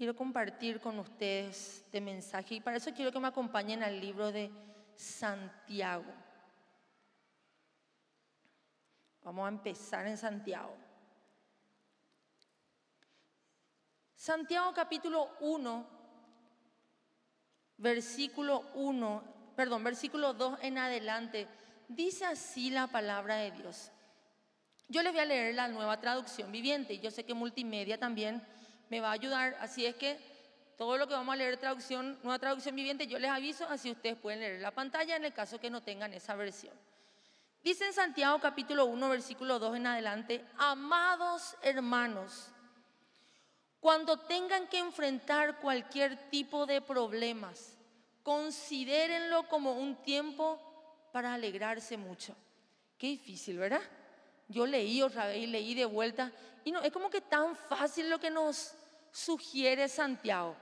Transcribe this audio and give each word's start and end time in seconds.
quiero 0.00 0.16
compartir 0.16 0.80
con 0.80 0.98
ustedes 0.98 1.84
de 1.92 2.00
mensaje 2.00 2.54
y 2.54 2.60
para 2.62 2.78
eso 2.78 2.90
quiero 2.94 3.12
que 3.12 3.20
me 3.20 3.28
acompañen 3.28 3.82
al 3.82 4.00
libro 4.00 4.32
de 4.32 4.50
Santiago. 4.96 6.10
Vamos 9.22 9.44
a 9.44 9.48
empezar 9.50 10.06
en 10.06 10.16
Santiago. 10.16 10.74
Santiago 14.14 14.72
capítulo 14.72 15.36
1, 15.40 15.86
versículo 17.76 18.70
1, 18.72 19.22
perdón, 19.54 19.84
versículo 19.84 20.32
2 20.32 20.60
en 20.62 20.78
adelante, 20.78 21.46
dice 21.88 22.24
así 22.24 22.70
la 22.70 22.86
palabra 22.86 23.36
de 23.36 23.50
Dios. 23.50 23.92
Yo 24.88 25.02
les 25.02 25.12
voy 25.12 25.20
a 25.20 25.26
leer 25.26 25.54
la 25.54 25.68
nueva 25.68 26.00
traducción 26.00 26.50
viviente 26.50 26.94
y 26.94 27.00
yo 27.00 27.10
sé 27.10 27.26
que 27.26 27.34
multimedia 27.34 27.98
también 27.98 28.42
me 28.90 29.00
va 29.00 29.08
a 29.10 29.12
ayudar, 29.12 29.56
así 29.60 29.86
es 29.86 29.94
que 29.94 30.18
todo 30.76 30.98
lo 30.98 31.06
que 31.06 31.14
vamos 31.14 31.32
a 31.32 31.36
leer 31.36 31.56
traducción, 31.56 32.18
nueva 32.22 32.38
traducción 32.38 32.74
viviente, 32.74 33.06
yo 33.06 33.18
les 33.18 33.30
aviso, 33.30 33.66
así 33.68 33.90
ustedes 33.90 34.16
pueden 34.16 34.40
leer 34.40 34.60
la 34.60 34.72
pantalla 34.72 35.16
en 35.16 35.24
el 35.24 35.32
caso 35.32 35.60
que 35.60 35.70
no 35.70 35.82
tengan 35.82 36.12
esa 36.12 36.34
versión. 36.34 36.74
Dice 37.62 37.86
en 37.86 37.92
Santiago 37.92 38.40
capítulo 38.40 38.86
1, 38.86 39.08
versículo 39.08 39.58
2 39.58 39.76
en 39.76 39.86
adelante, 39.86 40.44
amados 40.58 41.56
hermanos, 41.62 42.48
cuando 43.78 44.18
tengan 44.18 44.66
que 44.68 44.78
enfrentar 44.78 45.60
cualquier 45.60 46.30
tipo 46.30 46.66
de 46.66 46.80
problemas, 46.80 47.76
considérenlo 48.22 49.46
como 49.48 49.72
un 49.72 49.96
tiempo 50.02 50.60
para 51.12 51.34
alegrarse 51.34 51.96
mucho. 51.96 52.34
Qué 52.98 53.08
difícil, 53.08 53.58
¿verdad? 53.58 53.82
Yo 54.48 54.66
leí 54.66 55.00
otra 55.00 55.26
vez 55.26 55.38
y 55.38 55.46
leí 55.46 55.74
de 55.74 55.84
vuelta 55.84 56.32
y 56.64 56.72
no 56.72 56.80
es 56.82 56.92
como 56.92 57.08
que 57.08 57.20
tan 57.20 57.56
fácil 57.56 58.10
lo 58.10 58.18
que 58.18 58.30
nos 58.30 58.74
sugiere 59.12 59.88
Santiago. 59.88 60.56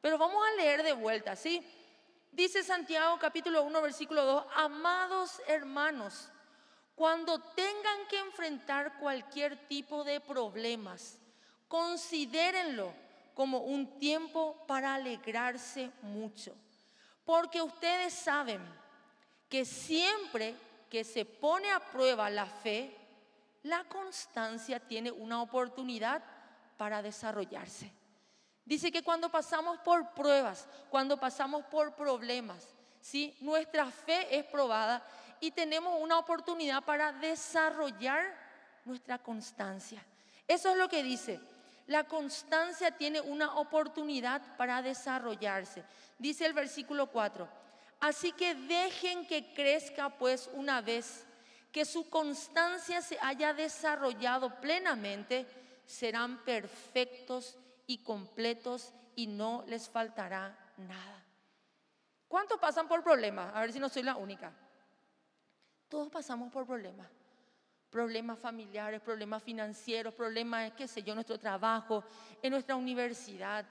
Pero 0.00 0.18
vamos 0.18 0.42
a 0.46 0.56
leer 0.56 0.82
de 0.82 0.92
vuelta, 0.92 1.36
¿sí? 1.36 1.64
Dice 2.30 2.62
Santiago 2.62 3.18
capítulo 3.18 3.62
1 3.62 3.82
versículo 3.82 4.24
2, 4.24 4.44
amados 4.56 5.40
hermanos, 5.46 6.28
cuando 6.94 7.40
tengan 7.40 8.06
que 8.08 8.18
enfrentar 8.18 8.98
cualquier 8.98 9.68
tipo 9.68 10.04
de 10.04 10.20
problemas, 10.20 11.18
considérenlo 11.68 12.92
como 13.34 13.58
un 13.58 13.98
tiempo 13.98 14.64
para 14.66 14.94
alegrarse 14.94 15.90
mucho. 16.02 16.54
Porque 17.24 17.62
ustedes 17.62 18.12
saben 18.12 18.60
que 19.48 19.64
siempre 19.64 20.54
que 20.90 21.04
se 21.04 21.24
pone 21.24 21.70
a 21.70 21.80
prueba 21.80 22.30
la 22.30 22.46
fe, 22.46 22.96
la 23.62 23.84
constancia 23.84 24.78
tiene 24.78 25.10
una 25.10 25.40
oportunidad 25.40 26.22
para 26.76 27.02
desarrollarse. 27.02 27.90
Dice 28.64 28.90
que 28.90 29.02
cuando 29.02 29.30
pasamos 29.30 29.78
por 29.80 30.14
pruebas, 30.14 30.66
cuando 30.88 31.18
pasamos 31.18 31.64
por 31.66 31.94
problemas, 31.94 32.66
¿sí? 33.00 33.36
nuestra 33.40 33.86
fe 33.90 34.38
es 34.38 34.44
probada 34.44 35.02
y 35.40 35.50
tenemos 35.50 36.00
una 36.00 36.18
oportunidad 36.18 36.82
para 36.84 37.12
desarrollar 37.12 38.24
nuestra 38.84 39.18
constancia. 39.18 40.02
Eso 40.48 40.70
es 40.70 40.76
lo 40.76 40.88
que 40.88 41.02
dice. 41.02 41.40
La 41.86 42.04
constancia 42.04 42.90
tiene 42.92 43.20
una 43.20 43.56
oportunidad 43.56 44.56
para 44.56 44.80
desarrollarse. 44.80 45.84
Dice 46.18 46.46
el 46.46 46.54
versículo 46.54 47.10
4. 47.10 47.46
Así 48.00 48.32
que 48.32 48.54
dejen 48.54 49.26
que 49.26 49.52
crezca 49.52 50.08
pues 50.08 50.48
una 50.54 50.80
vez 50.80 51.26
que 51.72 51.84
su 51.84 52.08
constancia 52.08 53.02
se 53.02 53.18
haya 53.20 53.52
desarrollado 53.52 54.60
plenamente, 54.60 55.46
serán 55.86 56.44
perfectos 56.44 57.58
y 57.86 57.98
completos 58.02 58.92
y 59.16 59.26
no 59.26 59.64
les 59.66 59.88
faltará 59.88 60.56
nada. 60.76 61.24
¿Cuántos 62.28 62.58
pasan 62.58 62.88
por 62.88 63.02
problemas? 63.02 63.54
A 63.54 63.60
ver 63.60 63.72
si 63.72 63.78
no 63.78 63.88
soy 63.88 64.02
la 64.02 64.16
única. 64.16 64.52
Todos 65.88 66.10
pasamos 66.10 66.52
por 66.52 66.66
problemas. 66.66 67.08
Problemas 67.90 68.38
familiares, 68.38 69.00
problemas 69.00 69.42
financieros, 69.42 70.14
problemas, 70.14 70.72
qué 70.72 70.88
sé 70.88 71.02
yo, 71.02 71.14
nuestro 71.14 71.38
trabajo, 71.38 72.02
en 72.42 72.50
nuestra 72.50 72.74
universidad, 72.74 73.64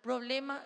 problemas, 0.00 0.60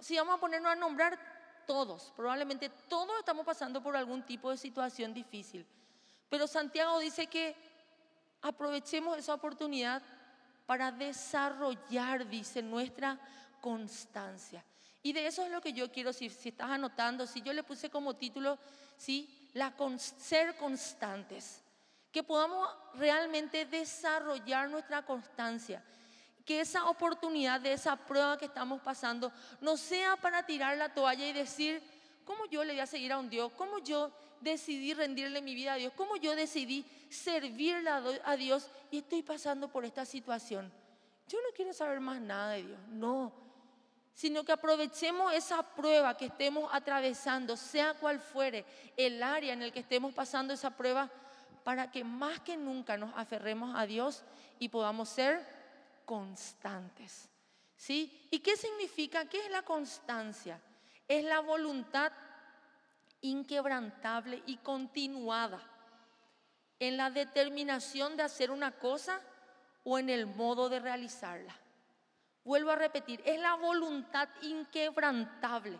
si 0.00 0.16
vamos 0.16 0.34
a 0.34 0.40
ponernos 0.40 0.70
a 0.70 0.76
nombrar 0.76 1.18
todos, 1.66 2.12
probablemente 2.14 2.68
todos 2.68 3.18
estamos 3.18 3.46
pasando 3.46 3.82
por 3.82 3.96
algún 3.96 4.22
tipo 4.24 4.50
de 4.50 4.58
situación 4.58 5.14
difícil. 5.14 5.66
Pero 6.28 6.46
Santiago 6.46 6.98
dice 6.98 7.26
que 7.28 7.56
aprovechemos 8.42 9.18
esa 9.18 9.34
oportunidad 9.34 10.02
para 10.66 10.92
desarrollar, 10.92 12.28
dice, 12.28 12.62
nuestra 12.62 13.18
constancia. 13.60 14.64
Y 15.02 15.12
de 15.12 15.26
eso 15.26 15.44
es 15.44 15.50
lo 15.50 15.60
que 15.60 15.72
yo 15.72 15.90
quiero, 15.90 16.12
si, 16.12 16.26
estás 16.26 16.70
anotando, 16.70 17.26
si 17.26 17.40
yo 17.40 17.52
le 17.52 17.62
puse 17.62 17.88
como 17.88 18.14
título, 18.14 18.58
¿sí? 18.96 19.50
La 19.54 19.74
ser 19.98 20.56
constantes. 20.56 21.62
Que 22.12 22.22
podamos 22.22 22.68
realmente 22.94 23.64
desarrollar 23.64 24.68
nuestra 24.68 25.04
constancia. 25.04 25.82
Que 26.44 26.60
esa 26.60 26.86
oportunidad 26.86 27.60
de 27.60 27.72
esa 27.72 27.96
prueba 27.96 28.38
que 28.38 28.46
estamos 28.46 28.80
pasando 28.82 29.32
no 29.60 29.76
sea 29.76 30.16
para 30.16 30.44
tirar 30.44 30.76
la 30.76 30.92
toalla 30.92 31.26
y 31.26 31.32
decir, 31.32 31.82
¿cómo 32.24 32.46
yo 32.46 32.64
le 32.64 32.72
voy 32.72 32.80
a 32.80 32.86
seguir 32.86 33.12
a 33.12 33.18
un 33.18 33.30
Dios? 33.30 33.52
¿Cómo 33.56 33.78
yo 33.78 34.10
decidí 34.40 34.94
rendirle 34.94 35.42
mi 35.42 35.54
vida 35.54 35.74
a 35.74 35.76
Dios? 35.76 35.92
¿Cómo 35.96 36.16
yo 36.16 36.34
decidí 36.34 36.84
servirle 37.08 37.90
a 37.90 38.36
Dios 38.36 38.70
y 38.90 38.98
estoy 38.98 39.22
pasando 39.22 39.68
por 39.68 39.84
esta 39.84 40.04
situación? 40.04 40.72
Yo 41.28 41.38
no 41.42 41.54
quiero 41.54 41.72
saber 41.72 42.00
más 42.00 42.20
nada 42.20 42.52
de 42.52 42.62
Dios, 42.64 42.80
no. 42.88 43.32
Sino 44.14 44.44
que 44.44 44.52
aprovechemos 44.52 45.32
esa 45.32 45.62
prueba 45.62 46.16
que 46.16 46.26
estemos 46.26 46.68
atravesando, 46.72 47.56
sea 47.56 47.94
cual 47.94 48.18
fuere 48.18 48.64
el 48.96 49.22
área 49.22 49.52
en 49.52 49.62
el 49.62 49.72
que 49.72 49.80
estemos 49.80 50.14
pasando 50.14 50.54
esa 50.54 50.70
prueba, 50.70 51.10
para 51.62 51.90
que 51.90 52.02
más 52.02 52.40
que 52.40 52.56
nunca 52.56 52.96
nos 52.96 53.14
aferremos 53.14 53.76
a 53.76 53.84
Dios 53.84 54.24
y 54.58 54.70
podamos 54.70 55.10
ser 55.10 55.46
constantes. 56.06 57.28
¿Sí? 57.76 58.26
¿Y 58.30 58.40
qué 58.40 58.56
significa? 58.56 59.26
¿Qué 59.26 59.44
es 59.44 59.50
la 59.50 59.62
constancia? 59.62 60.60
Es 61.06 61.24
la 61.24 61.40
voluntad 61.40 62.10
inquebrantable 63.20 64.42
y 64.46 64.56
continuada 64.58 65.60
en 66.78 66.96
la 66.96 67.10
determinación 67.10 68.16
de 68.16 68.22
hacer 68.22 68.50
una 68.50 68.72
cosa 68.72 69.20
o 69.84 69.98
en 69.98 70.10
el 70.10 70.26
modo 70.26 70.68
de 70.68 70.80
realizarla. 70.80 71.56
Vuelvo 72.44 72.70
a 72.70 72.76
repetir, 72.76 73.20
es 73.24 73.40
la 73.40 73.54
voluntad 73.54 74.28
inquebrantable. 74.42 75.78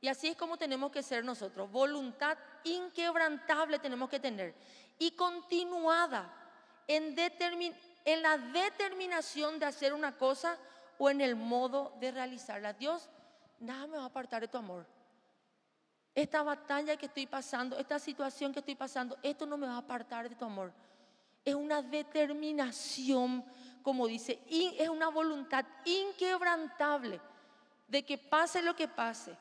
Y 0.00 0.08
así 0.08 0.28
es 0.28 0.36
como 0.36 0.56
tenemos 0.56 0.90
que 0.90 1.02
ser 1.02 1.24
nosotros. 1.24 1.70
Voluntad 1.70 2.38
inquebrantable 2.64 3.78
tenemos 3.78 4.08
que 4.08 4.20
tener. 4.20 4.54
Y 4.98 5.10
continuada 5.12 6.32
en, 6.86 7.14
la 8.22 8.38
determinación 8.38 9.58
de 9.58 9.66
hacer 9.66 9.92
una 9.92 10.16
cosa 10.16 10.56
o 10.98 11.10
en 11.10 11.20
el 11.20 11.36
modo 11.36 11.92
de 12.00 12.12
realizarla. 12.12 12.72
Dios, 12.72 13.10
nada 13.58 13.86
me 13.86 13.98
va 13.98 14.04
a 14.04 14.06
apartar 14.06 14.40
de 14.40 14.48
tu 14.48 14.58
amor 14.58 14.86
esta 16.14 16.42
batalla 16.42 16.96
que 16.96 17.06
estoy 17.06 17.26
pasando, 17.26 17.78
esta 17.78 17.98
situación 17.98 18.52
que 18.52 18.58
estoy 18.58 18.74
pasando, 18.74 19.16
esto 19.22 19.46
no 19.46 19.56
me 19.56 19.66
va 19.66 19.74
a 19.74 19.78
apartar 19.78 20.28
de 20.28 20.34
tu 20.34 20.44
amor. 20.44 20.72
Es 21.44 21.54
una 21.54 21.82
determinación, 21.82 23.44
como 23.82 24.06
dice, 24.06 24.40
es 24.48 24.88
una 24.88 25.08
voluntad 25.08 25.64
inquebrantable 25.84 27.20
de 27.88 28.04
que 28.04 28.18
pase 28.18 28.62
lo 28.62 28.74
que 28.74 28.88
pase. 28.88 29.36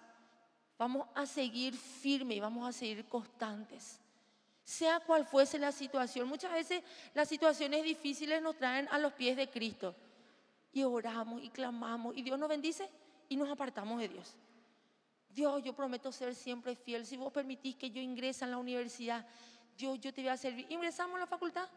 Vamos 0.78 1.08
a 1.14 1.26
seguir 1.26 1.76
firme 1.76 2.36
y 2.36 2.40
vamos 2.40 2.68
a 2.68 2.72
seguir 2.72 3.06
constantes. 3.06 4.00
Sea 4.64 5.00
cual 5.00 5.26
fuese 5.26 5.60
la 5.60 5.72
situación. 5.72 6.28
Muchas 6.28 6.52
veces 6.52 6.84
las 7.14 7.28
situaciones 7.28 7.84
difíciles 7.84 8.42
nos 8.42 8.56
traen 8.56 8.88
a 8.92 9.00
los 9.00 9.14
pies 9.14 9.36
de 9.36 9.50
Cristo. 9.50 9.96
Y 10.72 10.84
oramos 10.84 11.44
y 11.44 11.50
clamamos 11.50 12.16
y 12.16 12.22
Dios 12.22 12.38
nos 12.40 12.48
bendice 12.48 12.90
y 13.28 13.36
nos 13.36 13.50
apartamos 13.50 14.00
de 14.00 14.08
Dios. 14.08 14.38
Dios, 15.30 15.64
yo 15.64 15.74
prometo 15.74 16.12
ser 16.12 16.34
siempre 16.36 16.76
fiel. 16.76 17.06
Si 17.06 17.16
vos 17.16 17.32
permitís 17.32 17.76
que 17.76 17.92
yo 17.92 18.02
ingrese 18.02 18.46
a 18.46 18.48
la 18.48 18.58
universidad, 18.58 19.26
Dios, 19.78 20.00
yo 20.00 20.14
te 20.14 20.22
voy 20.22 20.30
a 20.30 20.38
servir. 20.38 20.66
Ingresamos 20.70 21.16
a 21.16 21.20
la 21.20 21.28
facultad, 21.28 21.70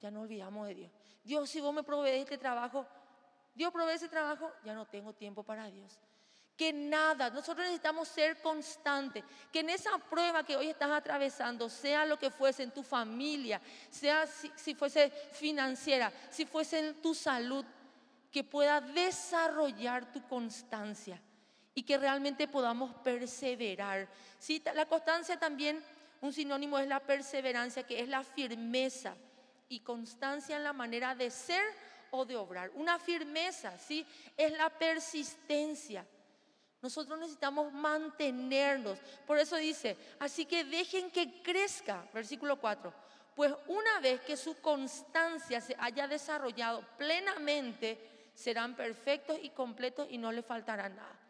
ya 0.00 0.10
no 0.10 0.22
olvidamos 0.22 0.66
de 0.66 0.74
Dios. 0.74 0.92
Dios, 1.22 1.48
si 1.48 1.60
vos 1.60 1.72
me 1.72 1.84
provees 1.84 2.22
este 2.22 2.36
trabajo, 2.36 2.86
Dios 3.54 3.72
provee 3.72 3.94
ese 3.94 4.08
trabajo, 4.08 4.50
ya 4.64 4.74
no 4.74 4.86
tengo 4.86 5.12
tiempo 5.12 5.42
para 5.42 5.70
Dios. 5.70 5.98
Que 6.56 6.72
nada, 6.72 7.30
nosotros 7.30 7.64
necesitamos 7.64 8.08
ser 8.08 8.42
constantes. 8.42 9.24
Que 9.50 9.60
en 9.60 9.70
esa 9.70 9.96
prueba 9.98 10.44
que 10.44 10.56
hoy 10.56 10.68
estás 10.68 10.90
atravesando, 10.90 11.68
sea 11.68 12.04
lo 12.04 12.18
que 12.18 12.30
fuese 12.30 12.62
en 12.62 12.72
tu 12.72 12.82
familia, 12.82 13.60
sea 13.88 14.26
si, 14.26 14.50
si 14.56 14.74
fuese 14.74 15.10
financiera, 15.10 16.12
si 16.30 16.44
fuese 16.44 16.78
en 16.78 17.00
tu 17.00 17.14
salud, 17.14 17.64
que 18.30 18.44
pueda 18.44 18.80
desarrollar 18.80 20.10
tu 20.10 20.26
constancia 20.26 21.20
y 21.74 21.82
que 21.82 21.98
realmente 21.98 22.48
podamos 22.48 22.94
perseverar. 22.96 24.08
La 24.74 24.86
constancia 24.86 25.38
también, 25.38 25.82
un 26.20 26.32
sinónimo 26.32 26.78
es 26.78 26.88
la 26.88 27.00
perseverancia, 27.00 27.84
que 27.84 28.00
es 28.00 28.08
la 28.08 28.24
firmeza 28.24 29.14
y 29.68 29.80
constancia 29.80 30.56
en 30.56 30.64
la 30.64 30.72
manera 30.72 31.14
de 31.14 31.30
ser 31.30 31.62
o 32.10 32.24
de 32.24 32.36
obrar. 32.36 32.70
Una 32.74 32.98
firmeza, 32.98 33.76
¿sí? 33.78 34.06
Es 34.36 34.52
la 34.52 34.68
persistencia. 34.70 36.06
Nosotros 36.82 37.18
necesitamos 37.18 37.72
mantenernos. 37.72 38.98
Por 39.26 39.38
eso 39.38 39.56
dice, 39.56 39.96
así 40.18 40.44
que 40.44 40.64
dejen 40.64 41.10
que 41.10 41.42
crezca, 41.42 42.04
versículo 42.12 42.60
4. 42.60 42.92
Pues 43.34 43.54
una 43.68 44.00
vez 44.00 44.20
que 44.20 44.36
su 44.36 44.60
constancia 44.60 45.60
se 45.60 45.74
haya 45.78 46.06
desarrollado 46.06 46.84
plenamente, 46.98 48.30
serán 48.34 48.76
perfectos 48.76 49.38
y 49.40 49.50
completos 49.50 50.06
y 50.10 50.18
no 50.18 50.32
les 50.32 50.44
faltará 50.44 50.88
nada. 50.88 51.21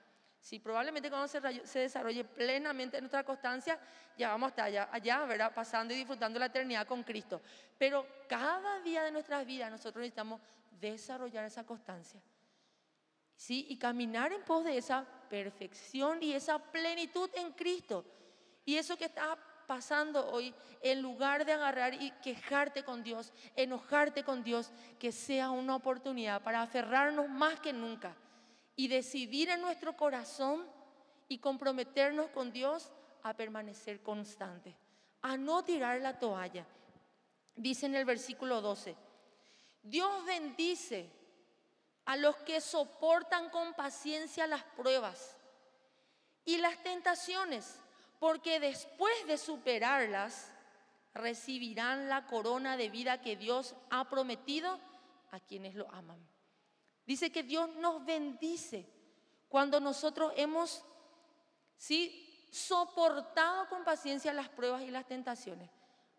Si 0.42 0.58
probablemente 0.58 1.08
cuando 1.08 1.28
se, 1.28 1.78
desarrolle 1.78 2.24
plenamente 2.24 3.00
nuestra 3.00 3.22
constancia, 3.22 3.78
ya 4.18 4.30
vamos 4.30 4.48
hasta 4.48 4.64
allá, 4.64 4.88
allá, 4.90 5.24
¿verdad? 5.24 5.54
Pasando 5.54 5.94
y 5.94 5.98
disfrutando 5.98 6.36
la 6.40 6.46
eternidad 6.46 6.84
con 6.84 7.04
Cristo. 7.04 7.40
Pero 7.78 8.04
cada 8.28 8.80
día 8.80 9.04
de 9.04 9.12
nuestras 9.12 9.46
vidas 9.46 9.70
nosotros 9.70 10.00
necesitamos 10.00 10.40
desarrollar 10.80 11.44
esa 11.44 11.64
constancia. 11.64 12.20
¿Sí? 13.36 13.66
Y 13.68 13.78
caminar 13.78 14.32
en 14.32 14.42
pos 14.42 14.64
de 14.64 14.76
esa 14.76 15.06
perfección 15.30 16.20
y 16.20 16.32
esa 16.32 16.58
plenitud 16.58 17.30
en 17.34 17.52
Cristo. 17.52 18.04
Y 18.64 18.76
eso 18.76 18.96
que 18.96 19.04
está 19.04 19.38
pasando 19.68 20.28
hoy, 20.28 20.52
en 20.80 21.00
lugar 21.00 21.46
de 21.46 21.52
agarrar 21.52 21.94
y 21.94 22.10
quejarte 22.20 22.82
con 22.82 23.04
Dios, 23.04 23.32
enojarte 23.54 24.24
con 24.24 24.42
Dios, 24.42 24.72
que 24.98 25.12
sea 25.12 25.50
una 25.50 25.76
oportunidad 25.76 26.42
para 26.42 26.62
aferrarnos 26.62 27.28
más 27.28 27.60
que 27.60 27.72
nunca 27.72 28.16
y 28.76 28.88
decidir 28.88 29.50
en 29.50 29.60
nuestro 29.60 29.96
corazón 29.96 30.66
y 31.28 31.38
comprometernos 31.38 32.30
con 32.30 32.52
Dios 32.52 32.90
a 33.22 33.34
permanecer 33.34 34.02
constante, 34.02 34.74
a 35.22 35.36
no 35.36 35.64
tirar 35.64 36.00
la 36.00 36.18
toalla. 36.18 36.66
Dice 37.54 37.86
en 37.86 37.94
el 37.94 38.04
versículo 38.04 38.60
12, 38.60 38.96
Dios 39.82 40.24
bendice 40.24 41.10
a 42.04 42.16
los 42.16 42.36
que 42.36 42.60
soportan 42.60 43.50
con 43.50 43.74
paciencia 43.74 44.46
las 44.46 44.62
pruebas 44.62 45.36
y 46.44 46.56
las 46.56 46.82
tentaciones, 46.82 47.78
porque 48.18 48.58
después 48.58 49.14
de 49.26 49.38
superarlas 49.38 50.52
recibirán 51.14 52.08
la 52.08 52.26
corona 52.26 52.76
de 52.76 52.88
vida 52.88 53.20
que 53.20 53.36
Dios 53.36 53.74
ha 53.90 54.08
prometido 54.08 54.80
a 55.30 55.40
quienes 55.40 55.74
lo 55.74 55.90
aman. 55.92 56.31
Dice 57.06 57.32
que 57.32 57.42
Dios 57.42 57.68
nos 57.76 58.04
bendice 58.04 58.86
cuando 59.48 59.80
nosotros 59.80 60.32
hemos 60.36 60.84
¿sí? 61.76 62.46
soportado 62.50 63.68
con 63.68 63.84
paciencia 63.84 64.32
las 64.32 64.48
pruebas 64.48 64.82
y 64.82 64.90
las 64.90 65.06
tentaciones. 65.06 65.70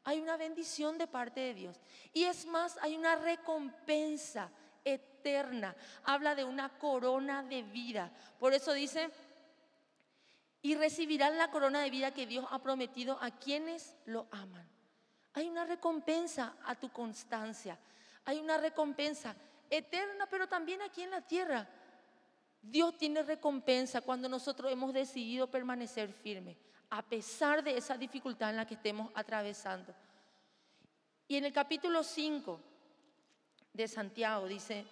Hay 0.03 0.19
una 0.19 0.35
bendición 0.35 0.97
de 0.97 1.07
parte 1.07 1.39
de 1.39 1.53
Dios. 1.53 1.79
Y 2.11 2.25
es 2.25 2.45
más, 2.45 2.77
hay 2.81 2.95
una 2.95 3.15
recompensa 3.15 4.49
eterna. 4.83 5.75
Habla 6.03 6.35
de 6.35 6.43
una 6.43 6.77
corona 6.77 7.43
de 7.43 7.63
vida. 7.63 8.11
Por 8.39 8.53
eso 8.53 8.73
dice, 8.73 9.09
y 10.61 10.75
recibirán 10.75 11.37
la 11.37 11.51
corona 11.51 11.81
de 11.81 11.89
vida 11.89 12.13
que 12.13 12.25
Dios 12.25 12.45
ha 12.49 12.59
prometido 12.59 13.17
a 13.21 13.31
quienes 13.31 13.95
lo 14.05 14.27
aman. 14.31 14.67
Hay 15.33 15.49
una 15.49 15.65
recompensa 15.65 16.55
a 16.65 16.75
tu 16.75 16.91
constancia. 16.91 17.77
Hay 18.25 18.39
una 18.39 18.57
recompensa 18.57 19.35
eterna, 19.69 20.27
pero 20.29 20.47
también 20.47 20.81
aquí 20.81 21.01
en 21.01 21.11
la 21.11 21.21
tierra. 21.21 21.67
Dios 22.61 22.97
tiene 22.97 23.23
recompensa 23.23 24.01
cuando 24.01 24.29
nosotros 24.29 24.71
hemos 24.71 24.93
decidido 24.93 25.51
permanecer 25.51 26.13
firmes, 26.13 26.57
a 26.89 27.01
pesar 27.01 27.63
de 27.63 27.77
esa 27.77 27.97
dificultad 27.97 28.51
en 28.51 28.57
la 28.57 28.65
que 28.65 28.75
estemos 28.75 29.11
atravesando. 29.15 29.93
Y 31.27 31.35
en 31.35 31.45
el 31.45 31.53
capítulo 31.53 32.03
5 32.03 32.59
de 33.73 33.87
Santiago 33.87 34.47
dice, 34.47 34.85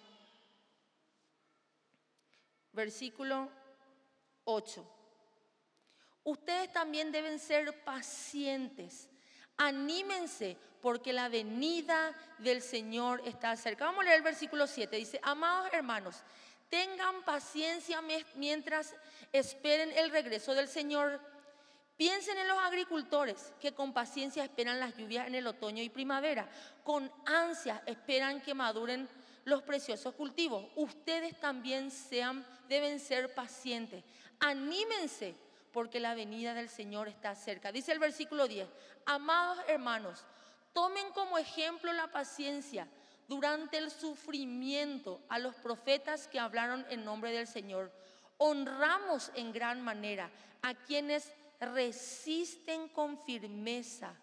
versículo 2.72 3.48
8, 4.44 4.84
ustedes 6.24 6.72
también 6.72 7.12
deben 7.12 7.38
ser 7.38 7.84
pacientes 7.84 9.08
Anímense 9.56 10.56
porque 10.80 11.12
la 11.12 11.28
venida 11.28 12.12
del 12.38 12.60
Señor 12.60 13.22
está 13.24 13.56
cerca. 13.56 13.84
Vamos 13.84 14.00
a 14.00 14.04
leer 14.04 14.16
el 14.16 14.22
versículo 14.22 14.66
7. 14.66 14.96
Dice, 14.96 15.20
amados 15.22 15.68
hermanos, 15.72 16.16
tengan 16.68 17.22
paciencia 17.24 18.00
mientras 18.34 18.94
esperen 19.32 19.92
el 19.96 20.10
regreso 20.10 20.54
del 20.54 20.68
Señor. 20.68 21.20
Piensen 21.96 22.36
en 22.38 22.48
los 22.48 22.58
agricultores 22.58 23.52
que 23.60 23.72
con 23.72 23.92
paciencia 23.92 24.42
esperan 24.42 24.80
las 24.80 24.96
lluvias 24.96 25.28
en 25.28 25.36
el 25.36 25.46
otoño 25.46 25.82
y 25.82 25.88
primavera. 25.88 26.48
Con 26.82 27.10
ansia 27.26 27.82
esperan 27.86 28.40
que 28.40 28.54
maduren 28.54 29.08
los 29.44 29.62
preciosos 29.62 30.14
cultivos. 30.14 30.66
Ustedes 30.74 31.38
también 31.38 31.90
sean, 31.90 32.44
deben 32.68 32.98
ser 32.98 33.34
pacientes. 33.34 34.02
Anímense 34.40 35.36
porque 35.72 36.00
la 36.00 36.14
venida 36.14 36.54
del 36.54 36.68
Señor 36.68 37.08
está 37.08 37.34
cerca. 37.34 37.72
Dice 37.72 37.92
el 37.92 37.98
versículo 37.98 38.46
10, 38.46 38.68
amados 39.06 39.58
hermanos, 39.68 40.24
tomen 40.72 41.10
como 41.12 41.38
ejemplo 41.38 41.92
la 41.92 42.08
paciencia 42.08 42.86
durante 43.28 43.78
el 43.78 43.90
sufrimiento 43.90 45.20
a 45.28 45.38
los 45.38 45.54
profetas 45.56 46.28
que 46.28 46.38
hablaron 46.38 46.84
en 46.90 47.04
nombre 47.04 47.32
del 47.32 47.46
Señor. 47.46 47.90
Honramos 48.38 49.30
en 49.34 49.52
gran 49.52 49.80
manera 49.80 50.30
a 50.62 50.74
quienes 50.74 51.32
resisten 51.60 52.88
con 52.88 53.18
firmeza 53.24 54.14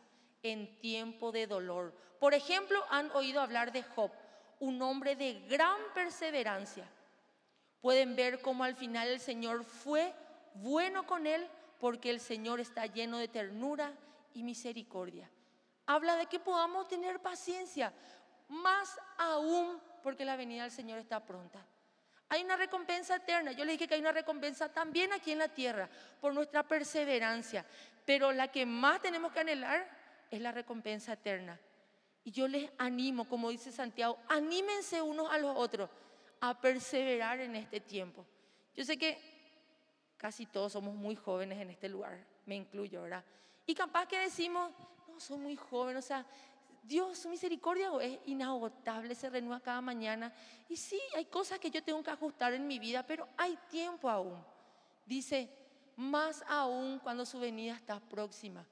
en 0.43 0.79
tiempo 0.79 1.31
de 1.31 1.47
dolor. 1.47 1.93
Por 2.19 2.33
ejemplo, 2.33 2.83
han 2.89 3.09
oído 3.11 3.41
hablar 3.41 3.71
de 3.71 3.83
Job, 3.83 4.11
un 4.59 4.81
hombre 4.81 5.15
de 5.15 5.45
gran 5.47 5.79
perseverancia. 5.93 6.85
Pueden 7.81 8.15
ver 8.15 8.41
cómo 8.41 8.63
al 8.63 8.75
final 8.75 9.07
el 9.07 9.21
Señor 9.21 9.63
fue 9.63 10.13
bueno 10.55 11.05
con 11.05 11.27
él 11.27 11.47
porque 11.79 12.09
el 12.09 12.19
Señor 12.19 12.59
está 12.59 12.85
lleno 12.85 13.17
de 13.17 13.27
ternura 13.27 13.93
y 14.33 14.43
misericordia. 14.43 15.29
Habla 15.85 16.15
de 16.15 16.27
que 16.27 16.39
podamos 16.39 16.87
tener 16.87 17.19
paciencia, 17.19 17.93
más 18.47 18.99
aún 19.17 19.79
porque 20.03 20.25
la 20.25 20.35
venida 20.35 20.63
del 20.63 20.71
Señor 20.71 20.99
está 20.99 21.25
pronta. 21.25 21.65
Hay 22.29 22.43
una 22.43 22.57
recompensa 22.57 23.15
eterna. 23.15 23.53
Yo 23.53 23.65
le 23.65 23.71
dije 23.71 23.87
que 23.87 23.95
hay 23.95 24.01
una 24.01 24.11
recompensa 24.11 24.71
también 24.71 25.11
aquí 25.13 25.31
en 25.31 25.39
la 25.39 25.47
tierra 25.47 25.89
por 26.21 26.33
nuestra 26.33 26.61
perseverancia. 26.61 27.65
Pero 28.05 28.31
la 28.31 28.49
que 28.49 28.65
más 28.65 29.01
tenemos 29.01 29.31
que 29.31 29.39
anhelar 29.39 29.89
es 30.29 30.39
la 30.39 30.51
recompensa 30.51 31.13
eterna. 31.13 31.59
Y 32.23 32.31
yo 32.31 32.47
les 32.47 32.69
animo, 32.77 33.27
como 33.27 33.49
dice 33.49 33.71
Santiago, 33.71 34.19
anímense 34.27 35.01
unos 35.01 35.31
a 35.31 35.39
los 35.39 35.57
otros 35.57 35.89
a 36.41 36.59
perseverar 36.59 37.39
en 37.39 37.55
este 37.55 37.79
tiempo. 37.79 38.25
Yo 38.75 38.85
sé 38.85 38.97
que 38.97 39.19
Casi 40.19 40.45
todos 40.45 40.73
somos 40.73 40.93
muy 40.93 41.15
jóvenes 41.15 41.59
en 41.59 41.69
este 41.69 41.87
lugar, 41.87 42.23
me 42.45 42.55
incluyo, 42.55 43.01
¿verdad? 43.03 43.23
Y 43.65 43.73
capaz 43.73 44.05
que 44.05 44.19
decimos, 44.19 44.69
no, 45.07 45.17
soy 45.17 45.37
muy 45.37 45.55
joven, 45.55 45.95
o 45.95 46.01
sea, 46.01 46.25
Dios, 46.83 47.19
su 47.19 47.29
misericordia 47.29 47.89
es 48.01 48.19
inagotable, 48.25 49.15
se 49.15 49.29
renueva 49.29 49.61
cada 49.61 49.79
mañana. 49.79 50.33
Y 50.67 50.75
sí, 50.75 50.99
hay 51.15 51.23
cosas 51.25 51.57
que 51.57 51.71
yo 51.71 51.81
tengo 51.81 52.03
que 52.03 52.11
ajustar 52.11 52.53
en 52.53 52.67
mi 52.67 52.79
vida, 52.79 53.05
pero 53.05 53.29
hay 53.37 53.57
tiempo 53.69 54.09
aún. 54.09 54.43
Dice, 55.05 55.49
más 55.95 56.43
aún 56.49 56.99
cuando 56.99 57.25
su 57.25 57.39
venida 57.39 57.75
está 57.75 57.99
próxima. 58.01 58.65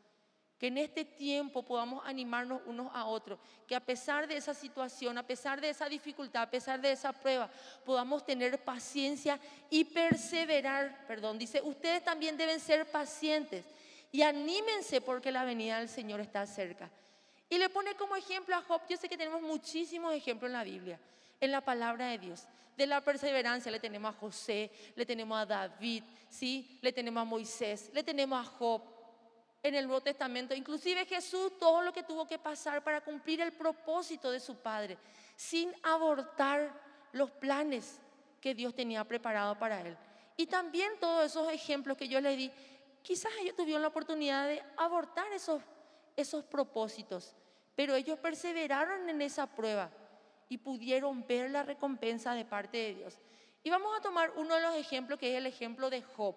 Que 0.60 0.68
en 0.68 0.80
este 0.80 1.06
tiempo 1.06 1.64
podamos 1.64 2.04
animarnos 2.06 2.62
unos 2.66 2.90
a 2.94 3.06
otros, 3.06 3.40
que 3.68 3.76
a 3.76 3.80
pesar 3.80 4.28
de 4.28 4.38
esa 4.38 4.54
situación, 4.54 5.18
a 5.18 5.28
pesar 5.28 5.62
de 5.62 5.70
esa 5.70 5.88
dificultad, 5.88 6.44
a 6.44 6.50
pesar 6.50 6.82
de 6.82 6.92
esa 6.92 7.14
prueba, 7.14 7.50
podamos 7.86 8.26
tener 8.26 8.64
paciencia 8.64 9.40
y 9.70 9.84
perseverar. 9.84 11.06
Perdón, 11.08 11.38
dice, 11.38 11.62
ustedes 11.62 12.04
también 12.04 12.38
deben 12.38 12.60
ser 12.60 12.90
pacientes 12.90 13.66
y 14.12 14.24
anímense 14.24 15.02
porque 15.02 15.32
la 15.32 15.44
venida 15.44 15.78
del 15.80 15.90
Señor 15.90 16.20
está 16.22 16.46
cerca. 16.48 16.90
Y 17.50 17.58
le 17.58 17.70
pone 17.70 17.96
como 17.96 18.16
ejemplo 18.16 18.56
a 18.56 18.62
Job, 18.62 18.82
yo 18.90 18.98
sé 18.98 19.08
que 19.08 19.18
tenemos 19.18 19.42
muchísimos 19.42 20.14
ejemplos 20.14 20.50
en 20.50 20.54
la 20.54 20.64
Biblia, 20.64 21.00
en 21.40 21.52
la 21.52 21.62
palabra 21.62 22.08
de 22.08 22.18
Dios. 22.18 22.48
De 22.76 22.86
la 22.86 23.02
perseverancia 23.02 23.72
le 23.72 23.80
tenemos 23.80 24.14
a 24.14 24.20
José, 24.20 24.70
le 24.96 25.06
tenemos 25.06 25.38
a 25.38 25.46
David, 25.46 26.04
¿sí? 26.30 26.80
le 26.82 26.92
tenemos 26.92 27.22
a 27.22 27.26
Moisés, 27.26 27.90
le 27.94 28.04
tenemos 28.04 28.40
a 28.46 28.50
Job 28.50 28.82
en 29.64 29.76
el 29.76 29.88
Nuevo 29.88 30.02
Testamento. 30.02 30.54
Inclusive 30.54 31.06
Jesús, 31.06 31.58
todo 31.60 31.82
lo 31.82 31.94
que 31.94 32.04
tuvo 32.04 32.28
que 32.28 32.40
pasar 32.40 32.84
para 32.84 33.02
cumplir 33.02 33.42
el 33.42 33.52
propósito 33.52 34.32
de 34.32 34.40
su 34.40 34.56
Padre, 34.56 34.98
sin 35.36 35.74
abortar 35.84 36.72
los 37.12 37.32
planes 37.32 38.00
que 38.42 38.54
Dios 38.54 38.74
tenía 38.74 39.04
preparado 39.04 39.58
para 39.58 39.82
él. 39.82 39.98
Y 40.36 40.46
también 40.46 40.94
todos 41.00 41.26
esos 41.26 41.52
ejemplos 41.52 41.98
que 41.98 42.08
yo 42.08 42.22
le 42.22 42.36
di, 42.36 42.52
quizás 43.02 43.32
ellos 43.42 43.56
tuvieron 43.56 43.82
la 43.82 43.88
oportunidad 43.88 44.48
de 44.48 44.64
abortar 44.78 45.32
esos, 45.34 45.62
esos 46.16 46.44
propósitos, 46.46 47.36
pero 47.76 47.96
ellos 47.96 48.20
perseveraron 48.20 49.10
en 49.10 49.22
esa 49.22 49.48
prueba 49.48 49.90
y 50.50 50.58
pudieron 50.58 51.26
ver 51.26 51.52
la 51.52 51.64
recompensa 51.64 52.34
de 52.34 52.46
parte 52.46 52.78
de 52.78 52.96
Dios. 52.96 53.20
Y 53.64 53.70
vamos 53.70 53.98
a 53.98 54.02
tomar 54.02 54.32
uno 54.38 54.56
de 54.56 54.62
los 54.62 54.76
ejemplos 54.76 55.20
que 55.20 55.32
es 55.32 55.38
el 55.38 55.46
ejemplo 55.46 55.90
de 55.90 56.02
Job. 56.02 56.36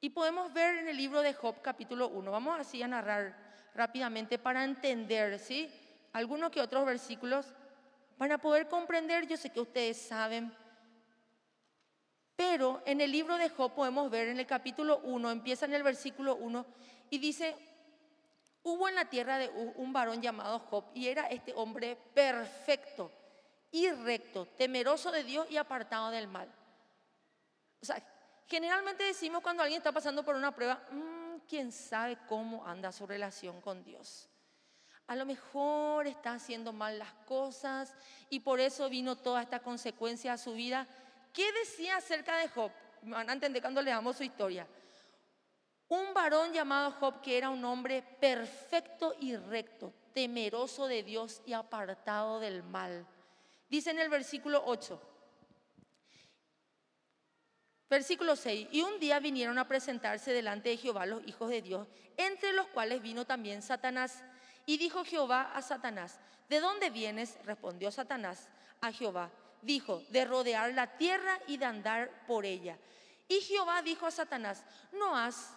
Y 0.00 0.10
podemos 0.10 0.52
ver 0.52 0.76
en 0.76 0.88
el 0.88 0.96
libro 0.96 1.22
de 1.22 1.34
Job 1.34 1.60
capítulo 1.60 2.08
1, 2.08 2.30
vamos 2.30 2.60
así 2.60 2.80
a 2.82 2.88
narrar 2.88 3.36
rápidamente 3.74 4.38
para 4.38 4.62
entender, 4.62 5.40
¿sí? 5.40 5.68
Algunos 6.12 6.52
que 6.52 6.60
otros 6.60 6.86
versículos 6.86 7.46
para 8.16 8.38
poder 8.38 8.68
comprender, 8.68 9.26
yo 9.26 9.36
sé 9.36 9.50
que 9.50 9.60
ustedes 9.60 10.00
saben, 10.00 10.54
pero 12.36 12.80
en 12.86 13.00
el 13.00 13.10
libro 13.10 13.36
de 13.36 13.48
Job 13.48 13.74
podemos 13.74 14.08
ver 14.08 14.28
en 14.28 14.38
el 14.38 14.46
capítulo 14.46 15.00
1, 15.02 15.32
empieza 15.32 15.66
en 15.66 15.74
el 15.74 15.82
versículo 15.82 16.36
1 16.36 16.64
y 17.10 17.18
dice, 17.18 17.56
hubo 18.62 18.88
en 18.88 18.94
la 18.94 19.06
tierra 19.06 19.38
de 19.38 19.48
un 19.48 19.92
varón 19.92 20.22
llamado 20.22 20.60
Job 20.60 20.84
y 20.94 21.08
era 21.08 21.26
este 21.26 21.52
hombre 21.54 21.96
perfecto 22.14 23.10
y 23.72 23.90
recto, 23.90 24.46
temeroso 24.46 25.10
de 25.10 25.24
Dios 25.24 25.50
y 25.50 25.56
apartado 25.56 26.10
del 26.10 26.28
mal. 26.28 26.48
O 27.82 27.84
sea, 27.84 28.00
generalmente 28.48 29.04
decimos 29.04 29.42
cuando 29.42 29.62
alguien 29.62 29.78
está 29.78 29.92
pasando 29.92 30.24
por 30.24 30.34
una 30.34 30.54
prueba, 30.54 30.82
mm, 30.90 31.40
quién 31.48 31.70
sabe 31.70 32.18
cómo 32.28 32.66
anda 32.66 32.90
su 32.92 33.06
relación 33.06 33.60
con 33.60 33.84
Dios. 33.84 34.28
A 35.06 35.16
lo 35.16 35.24
mejor 35.24 36.06
está 36.06 36.34
haciendo 36.34 36.72
mal 36.72 36.98
las 36.98 37.12
cosas 37.26 37.94
y 38.28 38.40
por 38.40 38.60
eso 38.60 38.88
vino 38.90 39.16
toda 39.16 39.42
esta 39.42 39.60
consecuencia 39.60 40.34
a 40.34 40.38
su 40.38 40.52
vida. 40.52 40.86
¿Qué 41.32 41.50
decía 41.52 41.96
acerca 41.96 42.36
de 42.38 42.48
Job? 42.48 42.70
Van 43.02 43.28
a 43.30 43.32
entender 43.32 43.62
cuando 43.62 43.80
leamos 43.80 44.16
su 44.16 44.24
historia. 44.24 44.66
Un 45.88 46.12
varón 46.12 46.52
llamado 46.52 46.90
Job 46.92 47.22
que 47.22 47.38
era 47.38 47.48
un 47.48 47.64
hombre 47.64 48.02
perfecto 48.02 49.14
y 49.18 49.36
recto, 49.36 49.94
temeroso 50.12 50.86
de 50.86 51.02
Dios 51.02 51.40
y 51.46 51.54
apartado 51.54 52.40
del 52.40 52.62
mal. 52.62 53.06
Dice 53.70 53.90
en 53.90 54.00
el 54.00 54.10
versículo 54.10 54.62
8. 54.66 55.00
Versículo 57.88 58.36
6. 58.36 58.68
Y 58.72 58.82
un 58.82 59.00
día 59.00 59.18
vinieron 59.18 59.58
a 59.58 59.66
presentarse 59.66 60.32
delante 60.32 60.68
de 60.68 60.76
Jehová 60.76 61.06
los 61.06 61.26
hijos 61.26 61.48
de 61.48 61.62
Dios, 61.62 61.88
entre 62.16 62.52
los 62.52 62.66
cuales 62.68 63.00
vino 63.02 63.24
también 63.24 63.62
Satanás. 63.62 64.22
Y 64.66 64.76
dijo 64.76 65.04
Jehová 65.04 65.52
a 65.54 65.62
Satanás, 65.62 66.18
¿de 66.48 66.60
dónde 66.60 66.90
vienes? 66.90 67.38
Respondió 67.44 67.90
Satanás 67.90 68.48
a 68.80 68.92
Jehová. 68.92 69.30
Dijo, 69.62 70.02
de 70.10 70.24
rodear 70.24 70.72
la 70.74 70.98
tierra 70.98 71.38
y 71.46 71.56
de 71.56 71.64
andar 71.64 72.10
por 72.26 72.44
ella. 72.44 72.78
Y 73.26 73.40
Jehová 73.40 73.82
dijo 73.82 74.06
a 74.06 74.10
Satanás, 74.10 74.64
¿no 74.92 75.16
has 75.16 75.52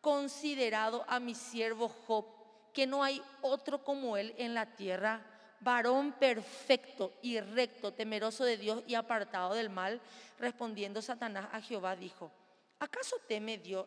considerado 0.00 1.04
a 1.08 1.20
mi 1.20 1.34
siervo 1.34 1.88
Job, 1.88 2.26
que 2.72 2.86
no 2.86 3.02
hay 3.02 3.22
otro 3.42 3.84
como 3.84 4.16
él 4.16 4.34
en 4.38 4.54
la 4.54 4.66
tierra? 4.74 5.22
Varón 5.60 6.12
perfecto 6.12 7.12
y 7.22 7.40
recto, 7.40 7.92
temeroso 7.92 8.44
de 8.44 8.56
Dios 8.56 8.82
y 8.86 8.94
apartado 8.94 9.54
del 9.54 9.70
mal, 9.70 10.00
respondiendo 10.38 11.02
Satanás 11.02 11.48
a 11.52 11.60
Jehová 11.60 11.96
dijo, 11.96 12.30
¿acaso 12.78 13.16
teme 13.26 13.58
Dios, 13.58 13.86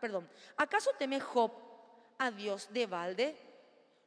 perdón, 0.00 0.28
acaso 0.56 0.90
teme 0.98 1.20
Job 1.20 1.52
a 2.18 2.30
Dios 2.30 2.68
de 2.72 2.86
balde? 2.86 3.36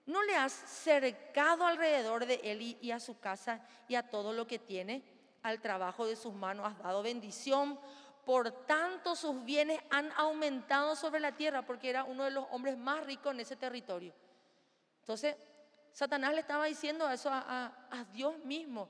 ¿No 0.05 0.21
le 0.23 0.35
has 0.35 0.51
cercado 0.51 1.65
alrededor 1.65 2.25
de 2.25 2.35
él 2.43 2.77
y, 2.81 2.91
a 2.91 2.99
su 2.99 3.19
casa 3.19 3.65
y 3.87 3.95
a 3.95 4.09
todo 4.09 4.33
lo 4.33 4.45
que 4.45 4.59
tiene? 4.59 5.01
Al 5.43 5.61
trabajo 5.61 6.05
de 6.05 6.17
sus 6.17 6.33
manos 6.33 6.67
has 6.67 6.77
dado 6.77 7.01
bendición. 7.03 7.79
Por 8.25 8.51
tanto, 8.65 9.15
sus 9.15 9.43
bienes 9.45 9.79
han 9.89 10.11
aumentado 10.13 10.95
sobre 10.95 11.21
la 11.21 11.33
tierra 11.33 11.65
porque 11.65 11.89
era 11.89 12.03
uno 12.03 12.25
de 12.25 12.31
los 12.31 12.45
hombres 12.51 12.77
más 12.77 13.05
ricos 13.05 13.33
en 13.33 13.39
ese 13.39 13.55
territorio. 13.55 14.13
Entonces, 14.99 15.35
Satanás 15.93 16.33
le 16.33 16.39
estaba 16.39 16.65
diciendo 16.65 17.09
eso 17.09 17.29
a, 17.31 17.71
Dios 18.11 18.37
mismo. 18.43 18.89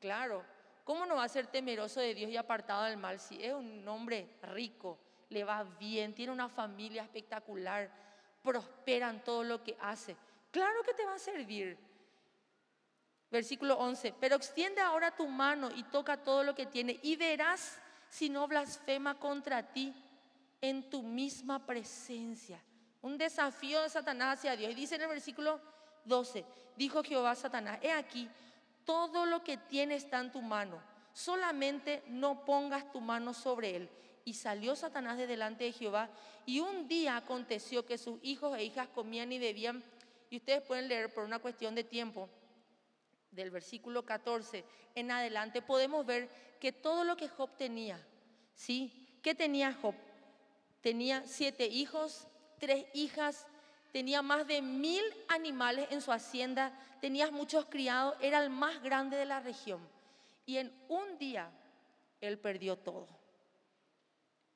Claro, 0.00 0.44
¿cómo 0.82 1.04
no 1.04 1.16
va 1.16 1.24
a 1.24 1.28
ser 1.28 1.46
temeroso 1.46 2.00
de 2.00 2.14
Dios 2.14 2.30
y 2.30 2.36
apartado 2.38 2.84
del 2.84 2.96
mal 2.96 3.20
si 3.20 3.42
es 3.44 3.52
un 3.52 3.86
hombre 3.86 4.38
rico, 4.42 4.98
le 5.28 5.44
va 5.44 5.62
bien, 5.62 6.14
tiene 6.14 6.32
una 6.32 6.48
familia 6.48 7.02
espectacular, 7.02 7.90
prospera 8.42 9.10
en 9.10 9.22
todo 9.22 9.44
lo 9.44 9.62
que 9.62 9.76
hace? 9.80 10.16
Claro 10.50 10.82
que 10.82 10.94
te 10.94 11.04
va 11.04 11.14
a 11.14 11.18
servir. 11.18 11.76
Versículo 13.30 13.76
11, 13.76 14.14
pero 14.18 14.36
extiende 14.36 14.80
ahora 14.80 15.14
tu 15.14 15.28
mano 15.28 15.70
y 15.76 15.82
toca 15.84 16.16
todo 16.16 16.42
lo 16.42 16.54
que 16.54 16.64
tiene 16.64 16.98
y 17.02 17.16
verás 17.16 17.78
si 18.08 18.30
no 18.30 18.48
blasfema 18.48 19.18
contra 19.18 19.62
ti 19.62 19.94
en 20.62 20.88
tu 20.88 21.02
misma 21.02 21.66
presencia. 21.66 22.58
Un 23.02 23.18
desafío 23.18 23.82
de 23.82 23.90
Satanás 23.90 24.38
hacia 24.38 24.56
Dios. 24.56 24.72
Y 24.72 24.74
dice 24.74 24.94
en 24.94 25.02
el 25.02 25.08
versículo 25.08 25.60
12, 26.04 26.44
dijo 26.76 27.02
Jehová 27.02 27.32
a 27.32 27.36
Satanás, 27.36 27.78
he 27.82 27.92
aquí, 27.92 28.28
todo 28.84 29.26
lo 29.26 29.44
que 29.44 29.56
tiene 29.56 29.96
está 29.96 30.20
en 30.20 30.32
tu 30.32 30.40
mano, 30.40 30.80
solamente 31.12 32.02
no 32.06 32.44
pongas 32.44 32.90
tu 32.92 33.00
mano 33.00 33.34
sobre 33.34 33.76
él. 33.76 33.90
Y 34.24 34.34
salió 34.34 34.76
Satanás 34.76 35.16
de 35.16 35.26
delante 35.26 35.64
de 35.64 35.72
Jehová, 35.72 36.10
y 36.44 36.60
un 36.60 36.86
día 36.86 37.16
aconteció 37.16 37.86
que 37.86 37.96
sus 37.96 38.18
hijos 38.22 38.56
e 38.58 38.64
hijas 38.64 38.88
comían 38.88 39.32
y 39.32 39.38
bebían 39.38 39.82
y 40.30 40.36
ustedes 40.36 40.62
pueden 40.62 40.88
leer 40.88 41.12
por 41.12 41.24
una 41.24 41.38
cuestión 41.38 41.74
de 41.74 41.84
tiempo, 41.84 42.28
del 43.30 43.50
versículo 43.50 44.04
14 44.04 44.64
en 44.94 45.10
adelante, 45.10 45.62
podemos 45.62 46.04
ver 46.04 46.28
que 46.60 46.72
todo 46.72 47.04
lo 47.04 47.16
que 47.16 47.28
Job 47.28 47.50
tenía, 47.56 48.04
¿sí? 48.54 49.18
¿Qué 49.22 49.34
tenía 49.34 49.72
Job? 49.72 49.94
Tenía 50.80 51.22
siete 51.26 51.66
hijos, 51.66 52.26
tres 52.58 52.86
hijas, 52.94 53.46
tenía 53.92 54.22
más 54.22 54.46
de 54.46 54.62
mil 54.62 55.02
animales 55.28 55.88
en 55.90 56.00
su 56.00 56.12
hacienda, 56.12 56.72
tenía 57.00 57.30
muchos 57.30 57.66
criados, 57.66 58.16
era 58.20 58.42
el 58.42 58.50
más 58.50 58.82
grande 58.82 59.16
de 59.16 59.24
la 59.24 59.40
región. 59.40 59.80
Y 60.46 60.58
en 60.58 60.72
un 60.88 61.18
día 61.18 61.50
él 62.20 62.38
perdió 62.38 62.76
todo. 62.76 63.06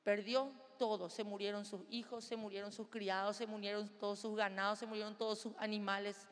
Perdió 0.03 0.51
todos, 0.77 1.13
se 1.13 1.23
murieron 1.23 1.65
sus 1.65 1.81
hijos, 1.89 2.25
se 2.25 2.35
murieron 2.35 2.71
sus 2.71 2.89
criados, 2.89 3.37
se 3.37 3.47
murieron 3.47 3.87
todos 3.99 4.19
sus 4.19 4.35
ganados, 4.35 4.79
se 4.79 4.85
murieron 4.85 5.17
todos 5.17 5.39
sus 5.39 5.53
animales 5.57 6.27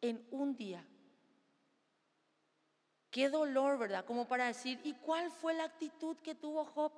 en 0.00 0.26
un 0.30 0.56
día. 0.56 0.86
Qué 3.10 3.28
dolor, 3.28 3.78
¿verdad? 3.78 4.04
Como 4.04 4.26
para 4.26 4.46
decir, 4.46 4.80
¿y 4.82 4.94
cuál 4.94 5.30
fue 5.30 5.54
la 5.54 5.64
actitud 5.64 6.16
que 6.18 6.34
tuvo 6.34 6.64
Job 6.64 6.92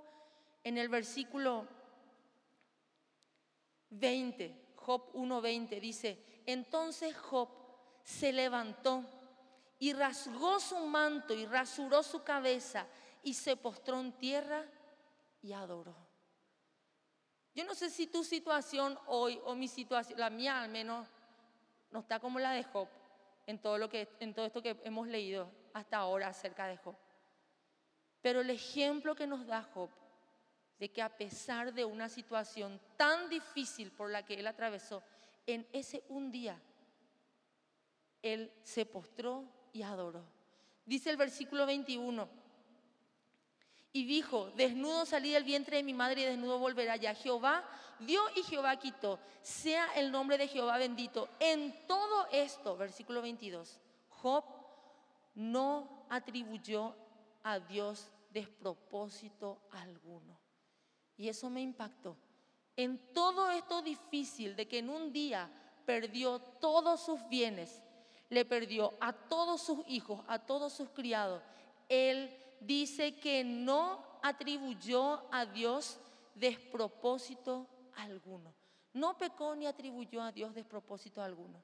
en 0.64 0.78
el 0.78 0.88
versículo 0.88 1.66
20? 3.90 4.65
Job 4.86 5.12
1.20 5.14 5.80
dice, 5.80 6.16
entonces 6.46 7.16
Job 7.16 7.48
se 8.04 8.32
levantó 8.32 9.02
y 9.80 9.92
rasgó 9.92 10.60
su 10.60 10.78
manto 10.86 11.34
y 11.34 11.44
rasuró 11.44 12.04
su 12.04 12.22
cabeza 12.22 12.86
y 13.24 13.34
se 13.34 13.56
postró 13.56 13.98
en 13.98 14.12
tierra 14.12 14.64
y 15.42 15.52
adoró. 15.52 15.92
Yo 17.52 17.64
no 17.64 17.74
sé 17.74 17.90
si 17.90 18.06
tu 18.06 18.22
situación 18.22 18.96
hoy 19.08 19.40
o 19.44 19.56
mi 19.56 19.66
situación, 19.66 20.20
la 20.20 20.30
mía 20.30 20.62
al 20.62 20.70
menos, 20.70 21.08
no 21.90 21.98
está 21.98 22.20
como 22.20 22.38
la 22.38 22.52
de 22.52 22.62
Job 22.62 22.86
en 23.48 23.58
todo, 23.58 23.78
lo 23.78 23.88
que, 23.88 24.08
en 24.20 24.34
todo 24.34 24.46
esto 24.46 24.62
que 24.62 24.80
hemos 24.84 25.08
leído 25.08 25.50
hasta 25.72 25.96
ahora 25.96 26.28
acerca 26.28 26.68
de 26.68 26.76
Job. 26.76 26.94
Pero 28.22 28.40
el 28.40 28.50
ejemplo 28.50 29.16
que 29.16 29.26
nos 29.26 29.44
da 29.48 29.64
Job 29.74 29.90
de 30.78 30.90
que 30.90 31.02
a 31.02 31.16
pesar 31.16 31.72
de 31.72 31.84
una 31.84 32.08
situación 32.08 32.80
tan 32.96 33.28
difícil 33.28 33.90
por 33.92 34.10
la 34.10 34.24
que 34.24 34.34
él 34.34 34.46
atravesó, 34.46 35.02
en 35.46 35.66
ese 35.72 36.04
un 36.08 36.30
día, 36.30 36.60
él 38.22 38.52
se 38.62 38.84
postró 38.84 39.44
y 39.72 39.82
adoró. 39.82 40.24
Dice 40.84 41.10
el 41.10 41.16
versículo 41.16 41.66
21, 41.66 42.28
y 43.96 44.04
dijo, 44.04 44.50
desnudo 44.56 45.06
salí 45.06 45.32
del 45.32 45.44
vientre 45.44 45.78
de 45.78 45.82
mi 45.82 45.94
madre 45.94 46.20
y 46.20 46.24
desnudo 46.26 46.58
volverá 46.58 46.96
ya. 46.96 47.14
Jehová 47.14 47.64
dio 47.98 48.20
y 48.34 48.42
Jehová 48.42 48.76
quitó. 48.76 49.18
Sea 49.40 49.86
el 49.94 50.12
nombre 50.12 50.36
de 50.36 50.48
Jehová 50.48 50.76
bendito. 50.76 51.30
En 51.40 51.86
todo 51.86 52.26
esto, 52.30 52.76
versículo 52.76 53.22
22, 53.22 53.80
Job 54.10 54.44
no 55.34 56.04
atribuyó 56.10 56.94
a 57.42 57.58
Dios 57.58 58.10
despropósito 58.30 59.62
alguno. 59.70 60.45
Y 61.16 61.28
eso 61.28 61.48
me 61.50 61.60
impactó. 61.60 62.16
En 62.76 63.12
todo 63.14 63.50
esto 63.50 63.80
difícil 63.82 64.54
de 64.54 64.68
que 64.68 64.78
en 64.78 64.90
un 64.90 65.12
día 65.12 65.50
perdió 65.86 66.38
todos 66.38 67.00
sus 67.00 67.26
bienes, 67.28 67.82
le 68.28 68.44
perdió 68.44 68.92
a 69.00 69.12
todos 69.12 69.62
sus 69.62 69.80
hijos, 69.88 70.22
a 70.26 70.38
todos 70.38 70.72
sus 70.72 70.90
criados, 70.90 71.42
él 71.88 72.36
dice 72.60 73.18
que 73.18 73.44
no 73.44 74.04
atribuyó 74.22 75.22
a 75.32 75.46
Dios 75.46 75.98
despropósito 76.34 77.66
alguno. 77.94 78.52
No 78.92 79.16
pecó 79.16 79.54
ni 79.54 79.66
atribuyó 79.66 80.22
a 80.22 80.32
Dios 80.32 80.54
despropósito 80.54 81.22
alguno. 81.22 81.62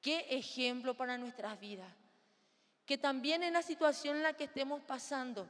Qué 0.00 0.26
ejemplo 0.30 0.96
para 0.96 1.18
nuestras 1.18 1.58
vidas. 1.60 1.92
Que 2.86 2.98
también 2.98 3.42
en 3.42 3.52
la 3.52 3.62
situación 3.62 4.16
en 4.16 4.22
la 4.22 4.32
que 4.32 4.44
estemos 4.44 4.80
pasando, 4.82 5.46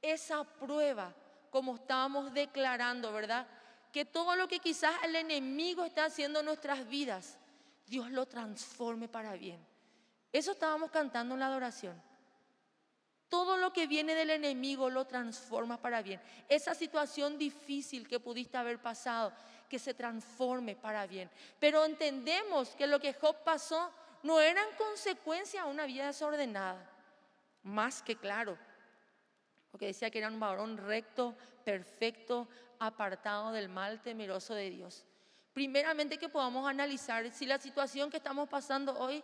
esa 0.00 0.44
prueba, 0.44 1.14
como 1.56 1.76
estábamos 1.76 2.34
declarando, 2.34 3.10
¿verdad? 3.14 3.46
Que 3.90 4.04
todo 4.04 4.36
lo 4.36 4.46
que 4.46 4.58
quizás 4.58 4.92
el 5.04 5.16
enemigo 5.16 5.86
está 5.86 6.04
haciendo 6.04 6.40
en 6.40 6.44
nuestras 6.44 6.86
vidas, 6.86 7.38
Dios 7.86 8.10
lo 8.10 8.26
transforme 8.26 9.08
para 9.08 9.32
bien. 9.32 9.58
Eso 10.30 10.52
estábamos 10.52 10.90
cantando 10.90 11.32
en 11.32 11.40
la 11.40 11.46
adoración. 11.46 11.98
Todo 13.30 13.56
lo 13.56 13.72
que 13.72 13.86
viene 13.86 14.14
del 14.14 14.28
enemigo 14.28 14.90
lo 14.90 15.06
transforma 15.06 15.78
para 15.78 16.02
bien. 16.02 16.20
Esa 16.46 16.74
situación 16.74 17.38
difícil 17.38 18.06
que 18.06 18.20
pudiste 18.20 18.58
haber 18.58 18.78
pasado, 18.78 19.32
que 19.66 19.78
se 19.78 19.94
transforme 19.94 20.76
para 20.76 21.06
bien. 21.06 21.30
Pero 21.58 21.86
entendemos 21.86 22.74
que 22.74 22.86
lo 22.86 23.00
que 23.00 23.14
Job 23.14 23.34
pasó 23.44 23.90
no 24.22 24.42
eran 24.42 24.66
consecuencia 24.76 25.64
de 25.64 25.70
una 25.70 25.86
vida 25.86 26.04
desordenada, 26.04 26.86
más 27.62 28.02
que 28.02 28.14
claro, 28.14 28.58
porque 29.76 29.88
decía 29.88 30.10
que 30.10 30.20
era 30.20 30.28
un 30.28 30.40
varón 30.40 30.78
recto, 30.78 31.36
perfecto, 31.62 32.48
apartado 32.78 33.52
del 33.52 33.68
mal, 33.68 34.00
temeroso 34.00 34.54
de 34.54 34.70
Dios. 34.70 35.04
Primeramente 35.52 36.16
que 36.16 36.30
podamos 36.30 36.66
analizar 36.66 37.30
si 37.30 37.44
la 37.44 37.58
situación 37.58 38.08
que 38.08 38.16
estamos 38.16 38.48
pasando 38.48 38.98
hoy 38.98 39.22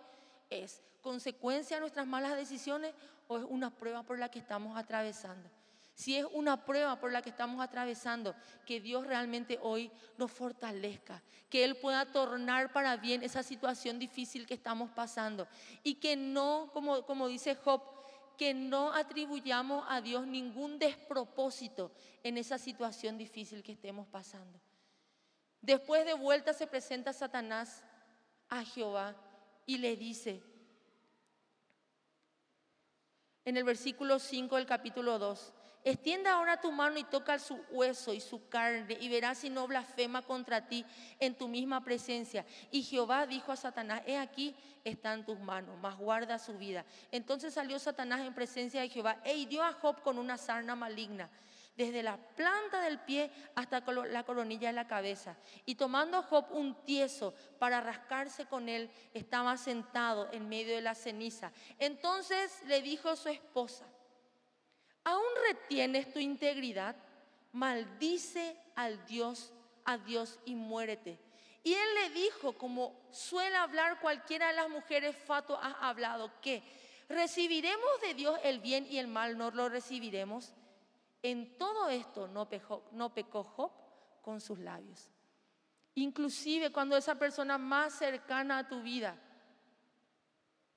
es 0.51 0.83
consecuencia 1.01 1.79
de 1.79 1.81
nuestras 1.81 2.07
malas 2.07 2.37
decisiones 2.37 2.93
o 3.29 3.39
es 3.39 3.45
una 3.49 3.71
prueba 3.71 4.03
por 4.03 4.19
la 4.19 4.31
que 4.31 4.41
estamos 4.41 4.77
atravesando. 4.77 5.49
Si 5.95 6.19
es 6.19 6.27
una 6.35 6.67
prueba 6.67 7.01
por 7.01 7.13
la 7.13 7.23
que 7.23 7.31
estamos 7.31 7.65
atravesando, 7.65 8.35
que 8.67 8.79
Dios 8.79 9.07
realmente 9.07 9.59
hoy 9.63 9.91
nos 10.19 10.33
fortalezca, 10.33 11.23
que 11.49 11.65
Él 11.65 11.77
pueda 11.77 12.05
tornar 12.05 12.75
para 12.75 12.99
bien 12.99 13.23
esa 13.23 13.43
situación 13.43 13.99
difícil 13.99 14.47
que 14.47 14.53
estamos 14.53 14.91
pasando 14.91 15.49
y 15.83 15.95
que 15.95 16.15
no, 16.15 16.69
como, 16.75 17.07
como 17.07 17.27
dice 17.29 17.55
Job, 17.55 17.92
que 18.43 18.55
no 18.55 18.93
atribuyamos 18.93 19.85
a 19.89 20.01
Dios 20.01 20.27
ningún 20.27 20.77
despropósito 20.77 21.93
en 22.25 22.37
esa 22.37 22.59
situación 22.59 23.17
difícil 23.17 23.63
que 23.63 23.71
estemos 23.71 24.09
pasando. 24.09 24.61
Después 25.61 26.05
de 26.05 26.15
vuelta 26.15 26.53
se 26.53 26.67
presenta 26.67 27.13
Satanás 27.13 27.85
a 28.49 28.65
Jehová 28.65 29.15
y 29.65 29.79
le 29.79 29.97
dice, 29.97 30.43
en 33.45 33.57
el 33.57 33.63
versículo 33.63 34.19
5 34.19 34.57
del 34.57 34.67
capítulo 34.67 35.21
2, 35.21 35.53
extienda 35.85 36.33
ahora 36.33 36.61
tu 36.61 36.73
mano 36.73 36.99
y 36.99 37.05
toca 37.05 37.39
su 37.39 37.57
hueso 37.71 38.13
y 38.13 38.21
su 38.21 38.49
carne 38.49 38.97
y 39.01 39.09
verás 39.09 39.39
si 39.39 39.51
no 39.51 39.67
blasfema 39.67 40.23
contra 40.23 40.69
ti 40.69 40.85
en 41.19 41.35
tu 41.35 41.49
misma 41.49 41.83
presencia. 41.83 42.45
Y 42.71 42.83
Jehová 42.83 43.27
dijo 43.27 43.53
a 43.53 43.57
Satanás, 43.57 44.03
he 44.07 44.19
aquí 44.19 44.55
están 44.85 45.25
tus 45.25 45.39
manos, 45.39 45.79
mas 45.81 45.97
guarda 45.97 46.39
su 46.39 46.59
vida. 46.59 46.85
Entonces 47.11 47.55
salió 47.55 47.79
Satanás 47.79 48.21
en 48.21 48.35
presencia 48.35 48.81
de 48.81 48.89
Jehová 48.89 49.19
e 49.25 49.37
hirió 49.37 49.63
a 49.63 49.73
Job 49.73 50.03
con 50.03 50.19
una 50.19 50.37
sarna 50.37 50.75
maligna 50.77 51.31
desde 51.77 52.03
la 52.03 52.17
planta 52.17 52.83
del 52.83 52.99
pie 53.01 53.31
hasta 53.55 53.81
la 53.81 54.25
coronilla 54.25 54.69
de 54.69 54.75
la 54.75 54.87
cabeza. 54.87 55.37
Y 55.65 55.77
tomando 55.77 56.23
Job 56.23 56.47
un 56.51 56.75
tieso 56.85 57.35
para 57.59 57.81
rascarse 57.81 58.47
con 58.47 58.69
él, 58.69 58.91
estaba 59.15 59.57
sentado 59.57 60.31
en 60.33 60.49
medio 60.49 60.75
de 60.75 60.83
la 60.83 60.95
ceniza. 60.95 61.53
Entonces 61.79 62.63
le 62.67 62.83
dijo 62.83 63.17
su 63.17 63.29
esposa, 63.29 63.87
¿aún 65.05 65.25
retienes 65.49 66.13
tu 66.13 66.19
integridad? 66.19 66.97
Maldice 67.53 68.57
al 68.75 69.05
Dios, 69.07 69.53
a 69.85 69.99
Dios 69.99 70.39
y 70.45 70.55
muérete. 70.55 71.19
Y 71.65 71.75
él 71.75 71.95
le 71.95 72.11
dijo, 72.11 72.55
como 72.55 72.95
suele 73.11 73.57
hablar 73.57 74.01
cualquiera 74.01 74.49
de 74.49 74.55
las 74.55 74.69
mujeres, 74.69 75.15
Fato 75.17 75.57
ha 75.57 75.89
hablado, 75.89 76.33
que 76.41 76.63
recibiremos 77.09 78.01
de 78.01 78.15
Dios 78.15 78.39
el 78.43 78.59
bien 78.59 78.87
y 78.91 78.99
el 78.99 79.07
mal, 79.07 79.39
no 79.39 79.51
lo 79.51 79.69
recibiremos. 79.69 80.55
En 81.23 81.57
todo 81.57 81.89
esto 81.89 82.27
no 82.27 82.49
pecó, 82.49 82.83
no 82.93 83.15
pecó 83.15 83.45
Job 83.45 83.71
con 84.23 84.41
sus 84.41 84.59
labios. 84.59 85.09
Inclusive 85.95 86.73
cuando 86.73 86.97
esa 86.97 87.17
persona 87.17 87.59
más 87.59 87.95
cercana 87.95 88.59
a 88.59 88.69
tu 88.69 88.83
vida 88.83 89.17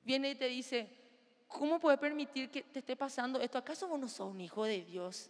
viene 0.03 0.32
y 0.32 0.36
te 0.36 0.48
dice, 0.48 1.05
¿cómo 1.48 1.80
puedes 1.80 2.00
permitir 2.00 2.50
que 2.50 2.64
te 2.64 2.80
esté 2.80 2.96
pasando 2.96 3.40
esto? 3.40 3.58
¿Acaso 3.58 3.88
vos 3.88 4.00
no 4.00 4.08
sos 4.08 4.32
un 4.32 4.42
hijo 4.42 4.64
de 4.66 4.84
Dios? 4.84 5.30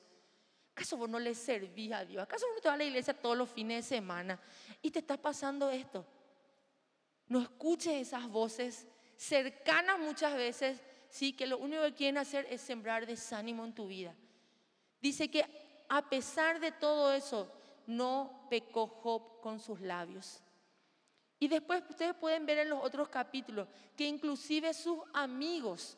¿Acaso 0.74 0.98
vos 0.98 1.10
no 1.10 1.20
le 1.20 1.34
servís 1.34 1.92
a 1.94 2.04
Dios? 2.04 2.24
¿Acaso 2.24 2.46
vos 2.48 2.56
no 2.56 2.62
te 2.62 2.68
vas 2.68 2.76
a 2.76 2.78
la 2.80 2.84
iglesia 2.84 3.14
todos 3.14 3.38
los 3.38 3.50
fines 3.50 3.86
de 3.86 3.98
semana 3.98 4.40
y 4.82 4.92
te 4.92 5.00
está 5.00 5.18
pasando 5.18 5.70
esto? 5.70 6.06
No 7.28 7.42
escuches 7.42 8.08
esas 8.08 8.28
voces 8.28 8.88
cercanas 9.16 10.00
muchas 10.00 10.34
veces, 10.36 10.82
sí, 11.10 11.34
que 11.34 11.48
lo 11.48 11.58
único 11.58 11.82
que 11.84 11.94
quieren 11.94 12.18
hacer 12.18 12.46
es 12.50 12.62
sembrar 12.62 13.06
desánimo 13.06 13.64
en 13.64 13.74
tu 13.74 13.88
vida. 13.88 14.14
Dice 15.02 15.30
que 15.30 15.46
a 15.88 16.10
pesar 16.10 16.60
de 16.60 16.72
todo 16.72 17.14
eso, 17.14 17.52
no 17.88 18.48
pecó 18.50 18.88
Job 18.88 19.40
con 19.42 19.60
sus 19.60 19.80
labios. 19.82 20.42
Y 21.40 21.48
después 21.48 21.84
ustedes 21.90 22.16
pueden 22.16 22.46
ver 22.46 22.60
en 22.60 22.70
los 22.70 22.84
otros 22.84 23.10
capítulos 23.10 23.68
que 23.96 24.08
inclusive 24.08 24.74
sus 24.74 25.00
amigos, 25.14 25.98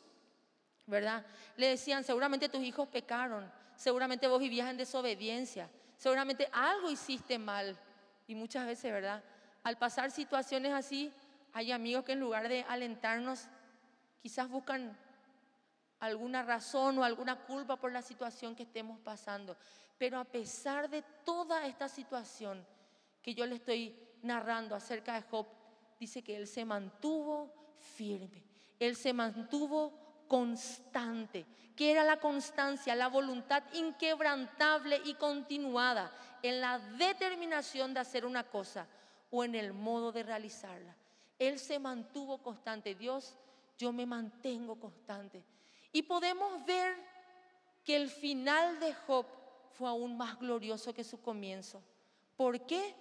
¿verdad? 0.88 1.24
Le 1.56 1.68
decían, 1.68 2.02
seguramente 2.02 2.48
tus 2.48 2.62
hijos 2.62 2.88
pecaron, 2.88 3.50
seguramente 3.76 4.26
vos 4.26 4.40
vivías 4.40 4.68
en 4.70 4.76
desobediencia, 4.76 5.68
seguramente 5.96 6.48
algo 6.52 6.90
hiciste 6.90 7.38
mal. 7.38 7.76
Y 8.26 8.34
muchas 8.34 8.66
veces, 8.66 8.92
¿verdad? 8.92 9.22
Al 9.62 9.76
pasar 9.78 10.10
situaciones 10.10 10.72
así, 10.72 11.12
hay 11.52 11.72
amigos 11.72 12.04
que 12.04 12.12
en 12.12 12.20
lugar 12.20 12.48
de 12.48 12.64
alentarnos, 12.68 13.48
quizás 14.22 14.48
buscan 14.48 14.96
alguna 16.00 16.42
razón 16.42 16.98
o 16.98 17.04
alguna 17.04 17.36
culpa 17.44 17.76
por 17.76 17.92
la 17.92 18.02
situación 18.02 18.54
que 18.54 18.62
estemos 18.64 18.98
pasando. 19.00 19.56
Pero 19.98 20.18
a 20.18 20.24
pesar 20.24 20.88
de 20.88 21.02
toda 21.24 21.66
esta 21.66 21.88
situación 21.88 22.64
que 23.22 23.34
yo 23.34 23.46
le 23.46 23.56
estoy 23.56 23.94
narrando 24.22 24.74
acerca 24.74 25.14
de 25.14 25.22
Job, 25.22 25.46
dice 25.98 26.22
que 26.22 26.36
él 26.36 26.46
se 26.46 26.64
mantuvo 26.64 27.52
firme, 27.78 28.44
él 28.78 28.94
se 28.94 29.12
mantuvo 29.12 30.07
constante. 30.28 31.46
que 31.74 31.90
era 31.92 32.04
la 32.04 32.18
constancia? 32.18 32.94
La 32.94 33.08
voluntad 33.08 33.62
inquebrantable 33.72 35.00
y 35.04 35.14
continuada 35.14 36.10
en 36.42 36.60
la 36.60 36.78
determinación 36.78 37.94
de 37.94 38.00
hacer 38.00 38.26
una 38.26 38.44
cosa 38.44 38.86
o 39.30 39.44
en 39.44 39.54
el 39.54 39.72
modo 39.72 40.12
de 40.12 40.22
realizarla. 40.22 40.96
Él 41.38 41.58
se 41.58 41.78
mantuvo 41.78 42.38
constante. 42.38 42.94
Dios, 42.94 43.36
yo 43.78 43.92
me 43.92 44.06
mantengo 44.06 44.78
constante. 44.78 45.44
Y 45.92 46.02
podemos 46.02 46.64
ver 46.64 46.96
que 47.84 47.96
el 47.96 48.10
final 48.10 48.80
de 48.80 48.92
Job 48.92 49.26
fue 49.72 49.88
aún 49.88 50.16
más 50.16 50.38
glorioso 50.38 50.92
que 50.92 51.04
su 51.04 51.20
comienzo. 51.22 51.82
¿Por 52.36 52.66
qué? 52.66 52.94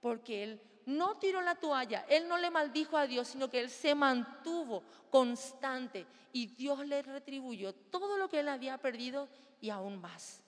Porque 0.00 0.42
él 0.42 0.60
no 0.86 1.16
tiró 1.18 1.40
la 1.42 1.54
toalla, 1.54 2.04
él 2.08 2.28
no 2.28 2.38
le 2.38 2.50
maldijo 2.50 2.96
a 2.96 3.06
Dios, 3.06 3.28
sino 3.28 3.48
que 3.48 3.60
él 3.60 3.70
se 3.70 3.94
mantuvo 3.94 4.82
constante 5.10 6.06
y 6.32 6.46
Dios 6.46 6.86
le 6.86 7.02
retribuyó 7.02 7.72
todo 7.74 8.16
lo 8.16 8.28
que 8.28 8.40
él 8.40 8.48
había 8.48 8.78
perdido 8.78 9.28
y 9.60 9.70
aún 9.70 10.00
más. 10.00 10.42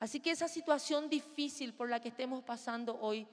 Así 0.00 0.20
que 0.20 0.30
esa 0.30 0.48
situación 0.48 1.08
difícil 1.08 1.74
por 1.74 1.88
la 1.88 2.00
que 2.00 2.08
estemos 2.08 2.44
pasando 2.44 2.98
hoy, 3.00 3.26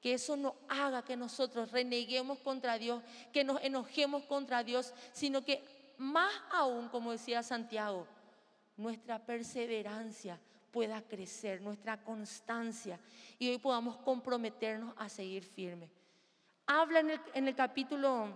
que 0.00 0.14
eso 0.14 0.36
no 0.36 0.56
haga 0.68 1.02
que 1.02 1.16
nosotros 1.16 1.70
reneguemos 1.70 2.38
contra 2.40 2.76
Dios, 2.76 3.02
que 3.32 3.44
nos 3.44 3.62
enojemos 3.62 4.24
contra 4.24 4.64
Dios, 4.64 4.92
sino 5.12 5.44
que 5.44 5.62
más 5.96 6.32
aún, 6.50 6.88
como 6.88 7.12
decía 7.12 7.42
Santiago, 7.42 8.06
nuestra 8.76 9.24
perseverancia 9.24 10.38
pueda 10.72 11.02
crecer, 11.02 11.60
nuestra 11.60 12.02
constancia, 12.02 12.98
y 13.38 13.50
hoy 13.50 13.58
podamos 13.58 13.98
comprometernos 13.98 14.94
a 14.96 15.08
seguir 15.08 15.44
firme. 15.44 15.90
Habla 16.66 17.00
en 17.00 17.10
el, 17.10 17.20
en 17.34 17.48
el 17.48 17.54
capítulo 17.54 18.28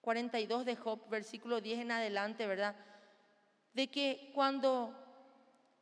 42 0.00 0.64
de 0.64 0.76
Job, 0.76 1.08
versículo 1.08 1.60
10 1.60 1.80
en 1.80 1.92
adelante, 1.92 2.46
¿verdad? 2.46 2.74
De 3.72 3.86
que 3.88 4.32
cuando 4.34 4.92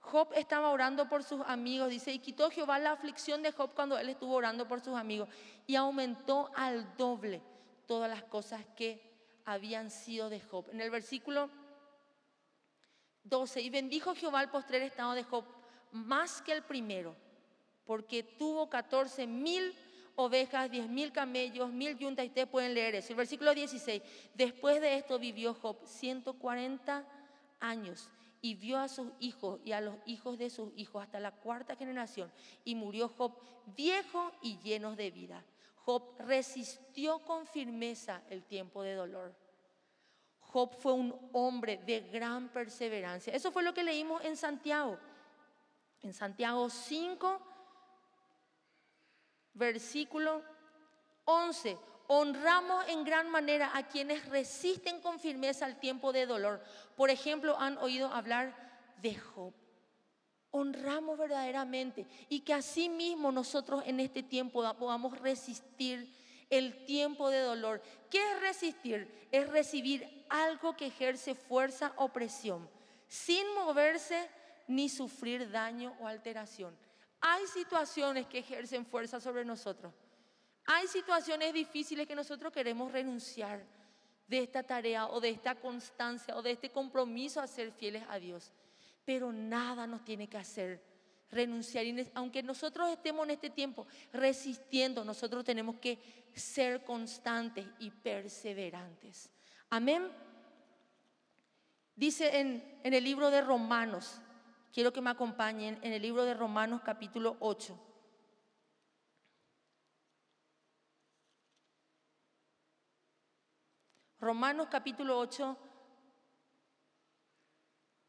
Job 0.00 0.28
estaba 0.34 0.70
orando 0.70 1.08
por 1.08 1.24
sus 1.24 1.40
amigos, 1.46 1.88
dice, 1.88 2.12
y 2.12 2.18
quitó 2.18 2.50
Jehová 2.50 2.78
la 2.78 2.92
aflicción 2.92 3.42
de 3.42 3.52
Job 3.52 3.72
cuando 3.74 3.98
él 3.98 4.10
estuvo 4.10 4.34
orando 4.34 4.68
por 4.68 4.80
sus 4.80 4.94
amigos, 4.94 5.28
y 5.66 5.74
aumentó 5.74 6.50
al 6.54 6.96
doble 6.96 7.40
todas 7.86 8.10
las 8.10 8.24
cosas 8.24 8.62
que 8.76 9.00
habían 9.46 9.90
sido 9.90 10.28
de 10.28 10.40
Job. 10.40 10.66
En 10.70 10.80
el 10.82 10.90
versículo 10.90 11.48
12, 13.28 13.60
y 13.60 13.70
bendijo 13.70 14.14
Jehová 14.14 14.42
el 14.42 14.50
postrer 14.50 14.82
estado 14.82 15.12
de 15.12 15.24
Job 15.24 15.44
más 15.92 16.42
que 16.42 16.52
el 16.52 16.62
primero, 16.62 17.14
porque 17.84 18.22
tuvo 18.22 18.68
14 18.68 19.26
mil 19.26 19.74
ovejas, 20.16 20.70
10 20.70 20.88
mil 20.88 21.12
camellos, 21.12 21.70
mil 21.70 21.96
yuntas, 21.96 22.24
y 22.24 22.28
ustedes 22.28 22.48
pueden 22.48 22.74
leer 22.74 22.94
eso. 22.94 23.10
El 23.10 23.16
versículo 23.16 23.54
16, 23.54 24.02
después 24.34 24.80
de 24.80 24.96
esto 24.96 25.18
vivió 25.18 25.54
Job 25.54 25.76
140 25.84 27.06
años 27.60 28.10
y 28.40 28.54
vio 28.54 28.78
a 28.78 28.88
sus 28.88 29.08
hijos 29.18 29.60
y 29.64 29.72
a 29.72 29.80
los 29.80 29.96
hijos 30.06 30.38
de 30.38 30.50
sus 30.50 30.72
hijos 30.76 31.02
hasta 31.02 31.20
la 31.20 31.32
cuarta 31.32 31.76
generación, 31.76 32.30
y 32.64 32.74
murió 32.74 33.08
Job 33.08 33.32
viejo 33.76 34.32
y 34.42 34.58
lleno 34.58 34.96
de 34.96 35.10
vida. 35.10 35.44
Job 35.84 36.02
resistió 36.18 37.20
con 37.20 37.46
firmeza 37.46 38.22
el 38.28 38.42
tiempo 38.44 38.82
de 38.82 38.94
dolor. 38.94 39.45
Job 40.52 40.74
fue 40.78 40.92
un 40.92 41.14
hombre 41.32 41.78
de 41.78 42.00
gran 42.00 42.48
perseverancia. 42.48 43.34
Eso 43.34 43.52
fue 43.52 43.62
lo 43.62 43.74
que 43.74 43.84
leímos 43.84 44.24
en 44.24 44.36
Santiago. 44.36 44.98
En 46.02 46.12
Santiago 46.12 46.68
5, 46.70 47.40
versículo 49.54 50.42
11. 51.24 51.76
Honramos 52.08 52.86
en 52.88 53.04
gran 53.04 53.30
manera 53.30 53.72
a 53.74 53.88
quienes 53.88 54.26
resisten 54.28 55.00
con 55.00 55.18
firmeza 55.18 55.66
el 55.66 55.78
tiempo 55.78 56.12
de 56.12 56.26
dolor. 56.26 56.62
Por 56.96 57.10
ejemplo, 57.10 57.58
han 57.58 57.78
oído 57.78 58.08
hablar 58.08 58.54
de 59.02 59.16
Job 59.16 59.52
honramos 60.56 61.18
verdaderamente 61.18 62.06
y 62.28 62.40
que 62.40 62.54
así 62.54 62.88
mismo 62.88 63.30
nosotros 63.30 63.82
en 63.86 64.00
este 64.00 64.22
tiempo 64.22 64.62
podamos 64.78 65.18
resistir 65.18 66.10
el 66.50 66.84
tiempo 66.84 67.30
de 67.30 67.40
dolor. 67.40 67.82
¿Qué 68.10 68.18
es 68.32 68.40
resistir? 68.40 69.28
Es 69.30 69.48
recibir 69.48 70.24
algo 70.28 70.76
que 70.76 70.86
ejerce 70.86 71.34
fuerza 71.34 71.92
o 71.96 72.08
presión, 72.08 72.68
sin 73.08 73.46
moverse 73.54 74.28
ni 74.68 74.88
sufrir 74.88 75.50
daño 75.50 75.94
o 76.00 76.06
alteración. 76.06 76.76
Hay 77.20 77.46
situaciones 77.46 78.26
que 78.26 78.38
ejercen 78.38 78.84
fuerza 78.86 79.20
sobre 79.20 79.44
nosotros. 79.44 79.92
Hay 80.66 80.86
situaciones 80.88 81.52
difíciles 81.52 82.06
que 82.06 82.14
nosotros 82.14 82.52
queremos 82.52 82.90
renunciar 82.90 83.64
de 84.26 84.40
esta 84.40 84.62
tarea 84.62 85.06
o 85.06 85.20
de 85.20 85.30
esta 85.30 85.54
constancia 85.54 86.36
o 86.36 86.42
de 86.42 86.50
este 86.50 86.70
compromiso 86.70 87.40
a 87.40 87.46
ser 87.46 87.70
fieles 87.72 88.02
a 88.08 88.18
Dios. 88.18 88.52
Pero 89.04 89.32
nada 89.32 89.86
nos 89.86 90.04
tiene 90.04 90.28
que 90.28 90.36
hacer 90.36 90.82
renunciar. 91.30 91.84
Aunque 92.14 92.42
nosotros 92.42 92.90
estemos 92.90 93.24
en 93.24 93.32
este 93.32 93.50
tiempo 93.50 93.86
resistiendo, 94.12 95.04
nosotros 95.04 95.44
tenemos 95.44 95.76
que 95.76 95.98
ser 96.34 96.84
constantes 96.84 97.66
y 97.78 97.90
perseverantes. 97.90 99.30
Amén. 99.70 100.10
Dice 101.94 102.40
en, 102.40 102.80
en 102.84 102.94
el 102.94 103.04
libro 103.04 103.30
de 103.30 103.40
Romanos, 103.40 104.20
quiero 104.72 104.92
que 104.92 105.00
me 105.00 105.10
acompañen 105.10 105.78
en 105.82 105.92
el 105.92 106.02
libro 106.02 106.24
de 106.24 106.34
Romanos 106.34 106.82
capítulo 106.84 107.36
8. 107.40 107.78
Romanos 114.18 114.66
capítulo 114.70 115.18
8, 115.18 115.56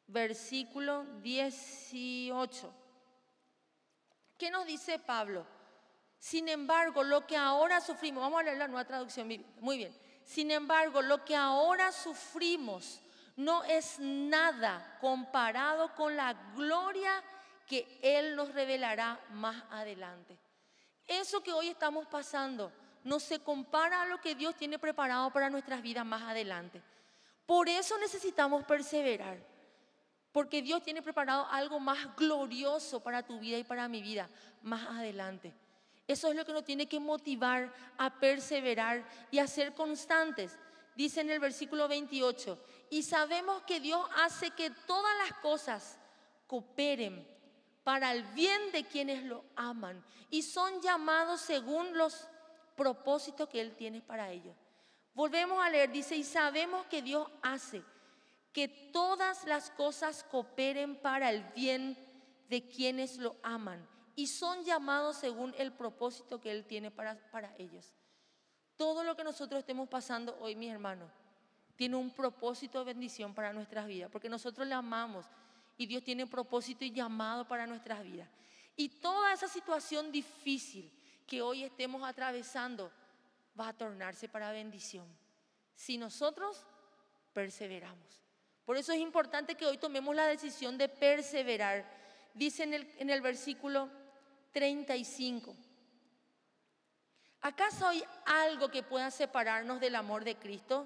versículo 0.08 1.06
18. 1.22 2.87
¿Qué 4.38 4.52
nos 4.52 4.66
dice 4.66 5.00
Pablo? 5.00 5.46
Sin 6.20 6.50
embargo, 6.50 7.04
lo 7.04 7.26
que 7.26 7.38
ahora 7.38 7.82
sufrimos, 7.82 8.22
vamos 8.22 8.40
a 8.40 8.44
leer 8.44 8.58
la 8.58 8.68
nueva 8.68 8.86
traducción, 8.86 9.28
muy 9.60 9.78
bien. 9.78 9.96
Sin 10.24 10.52
embargo, 10.52 11.02
lo 11.02 11.24
que 11.24 11.36
ahora 11.36 11.92
sufrimos 11.92 13.02
no 13.36 13.64
es 13.64 14.00
nada 14.00 14.98
comparado 15.00 15.94
con 15.96 16.16
la 16.16 16.34
gloria 16.56 17.24
que 17.68 18.00
Él 18.02 18.36
nos 18.36 18.54
revelará 18.54 19.20
más 19.32 19.64
adelante. 19.70 20.38
Eso 21.08 21.42
que 21.42 21.54
hoy 21.54 21.70
estamos 21.70 22.08
pasando 22.08 22.72
no 23.04 23.20
se 23.20 23.40
compara 23.40 24.02
a 24.02 24.06
lo 24.08 24.20
que 24.20 24.36
Dios 24.36 24.56
tiene 24.56 24.80
preparado 24.80 25.32
para 25.32 25.50
nuestras 25.50 25.82
vidas 25.82 26.06
más 26.06 26.24
adelante. 26.24 26.82
Por 27.46 27.70
eso 27.70 27.98
necesitamos 28.00 28.66
perseverar, 28.66 29.38
porque 30.32 30.62
Dios 30.62 30.84
tiene 30.84 31.02
preparado 31.02 31.48
algo 31.50 31.80
más 31.80 32.16
glorioso 32.16 33.00
para 33.02 33.24
tu 33.24 33.40
vida 33.40 33.58
y 33.58 33.64
para 33.64 33.88
mi 33.88 34.02
vida 34.02 34.30
más 34.62 34.88
adelante. 34.88 35.54
Eso 36.08 36.30
es 36.30 36.36
lo 36.36 36.46
que 36.46 36.54
nos 36.54 36.64
tiene 36.64 36.88
que 36.88 37.00
motivar 37.00 37.74
a 37.98 38.20
perseverar 38.20 39.06
y 39.30 39.40
a 39.40 39.48
ser 39.48 39.74
constantes. 39.74 40.58
Dice 40.96 41.22
en 41.22 41.30
el 41.30 41.40
versículo 41.40 41.88
28, 41.88 42.58
y 42.90 43.04
sabemos 43.04 43.62
que 43.64 43.80
Dios 43.80 44.08
hace 44.16 44.52
que 44.52 44.70
todas 44.70 45.12
las 45.28 45.38
cosas 45.40 46.00
cooperen 46.48 47.28
para 47.84 48.12
el 48.12 48.24
bien 48.24 48.72
de 48.72 48.86
quienes 48.86 49.24
lo 49.24 49.44
aman 49.56 50.04
y 50.30 50.42
son 50.42 50.82
llamados 50.82 51.42
según 51.42 51.98
los 51.98 52.28
propósito 52.76 53.50
que 53.50 53.60
Él 53.60 53.76
tiene 53.76 54.02
para 54.02 54.32
ellos. 54.32 54.56
Volvemos 55.14 55.64
a 55.66 55.70
leer, 55.70 55.92
dice, 55.92 56.16
y 56.16 56.24
sabemos 56.24 56.86
que 56.86 57.02
Dios 57.02 57.28
hace 57.42 57.84
que 58.58 58.68
todas 58.68 59.46
las 59.46 59.70
cosas 59.70 60.24
cooperen 60.24 60.96
para 60.96 61.30
el 61.30 61.44
bien 61.54 61.96
de 62.50 62.68
quienes 62.68 63.20
lo 63.20 63.36
aman 63.44 63.88
y 64.16 64.26
son 64.26 64.64
llamados 64.64 65.18
según 65.18 65.54
el 65.60 65.72
propósito 65.72 66.42
que 66.42 66.50
Él 66.50 66.66
tiene 66.66 66.90
para, 66.90 67.20
para 67.30 67.54
ellos. 67.60 67.94
Todo 68.76 69.04
lo 69.04 69.16
que 69.16 69.24
nosotros 69.24 69.60
estemos 69.60 69.88
pasando 69.88 70.36
hoy, 70.40 70.56
mis 70.56 70.72
hermanos, 70.72 71.12
tiene 71.76 71.98
un 71.98 72.10
propósito 72.10 72.80
de 72.80 72.86
bendición 72.86 73.36
para 73.36 73.54
nuestras 73.54 73.86
vidas, 73.86 74.10
porque 74.12 74.28
nosotros 74.28 74.68
le 74.68 74.74
amamos 74.74 75.28
y 75.78 75.86
Dios 75.86 76.04
tiene 76.04 76.26
propósito 76.26 76.84
y 76.84 76.90
llamado 76.90 77.48
para 77.48 77.68
nuestras 77.68 78.02
vidas. 78.02 78.28
Y 78.76 78.90
toda 78.90 79.34
esa 79.34 79.48
situación 79.48 80.12
difícil, 80.12 80.92
que 81.28 81.44
hoy 81.44 81.64
estemos 81.64 82.02
atravesando 82.02 82.92
va 83.60 83.68
a 83.68 83.78
tornarse 83.78 84.28
para 84.28 84.52
bendición. 84.52 85.06
Si 85.76 86.00
nosotros 86.00 86.66
perseveramos. 87.34 88.27
Por 88.68 88.76
eso 88.76 88.92
es 88.92 89.00
importante 89.00 89.56
que 89.56 89.66
hoy 89.66 89.78
tomemos 89.78 90.14
la 90.14 90.28
decisión 90.28 90.78
de 90.78 90.90
perseverar. 90.90 91.86
Dice 92.34 92.64
en 92.64 92.74
el, 92.74 92.94
en 92.98 93.10
el 93.10 93.22
versículo 93.22 93.90
35. 94.52 95.56
¿Acaso 97.40 97.88
hay 97.88 98.04
algo 98.26 98.70
que 98.70 98.84
pueda 98.84 99.10
separarnos 99.10 99.80
del 99.80 99.96
amor 99.96 100.26
de 100.26 100.36
Cristo? 100.36 100.86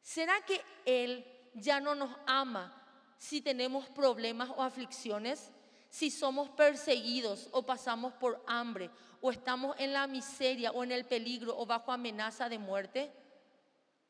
¿Será 0.00 0.40
que 0.46 0.62
Él 0.86 1.26
ya 1.52 1.78
no 1.78 1.94
nos 1.94 2.16
ama 2.26 2.74
si 3.18 3.42
tenemos 3.42 3.86
problemas 3.90 4.48
o 4.48 4.62
aflicciones? 4.62 5.50
si 5.90 6.10
somos 6.10 6.50
perseguidos 6.50 7.48
o 7.50 7.64
pasamos 7.64 8.12
por 8.14 8.42
hambre 8.46 8.90
o 9.20 9.30
estamos 9.30 9.74
en 9.78 9.92
la 9.92 10.06
miseria 10.06 10.70
o 10.70 10.84
en 10.84 10.92
el 10.92 11.06
peligro 11.06 11.58
o 11.58 11.66
bajo 11.66 11.92
amenaza 11.92 12.48
de 12.48 12.58
muerte? 12.58 13.10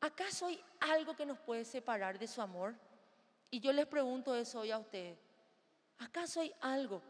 ¿Acaso 0.01 0.47
hay 0.47 0.63
algo 0.79 1.15
que 1.15 1.25
nos 1.25 1.39
puede 1.39 1.65
separar 1.65 2.17
de 2.17 2.27
su 2.27 2.41
amor? 2.41 2.75
Y 3.51 3.59
yo 3.59 3.73
les 3.73 3.85
pregunto 3.85 4.35
eso 4.35 4.61
hoy 4.61 4.71
a 4.71 4.77
ustedes. 4.77 5.17
¿Acaso 5.97 6.39
hay 6.39 6.53
algo? 6.61 7.01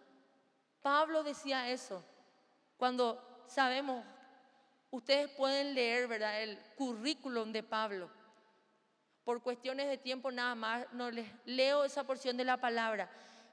Pablo 0.82 1.24
decía 1.24 1.70
eso. 1.70 2.04
Cuando 2.78 3.44
sabemos, 3.48 4.04
ustedes 4.90 5.30
pueden 5.32 5.76
leer, 5.76 6.08
¿verdad? 6.08 6.42
El 6.42 6.58
currículum 6.76 7.52
de 7.52 7.62
Pablo. 7.62 8.10
Por 9.24 9.44
cuestiones 9.44 9.88
de 9.88 9.98
tiempo 9.98 10.32
nada 10.32 10.56
más, 10.56 10.88
no 10.94 11.12
les 11.12 11.28
leo 11.46 11.84
esa 11.84 12.04
porción 12.06 12.38
de 12.38 12.46
la 12.46 12.58
palabra. 12.58 13.12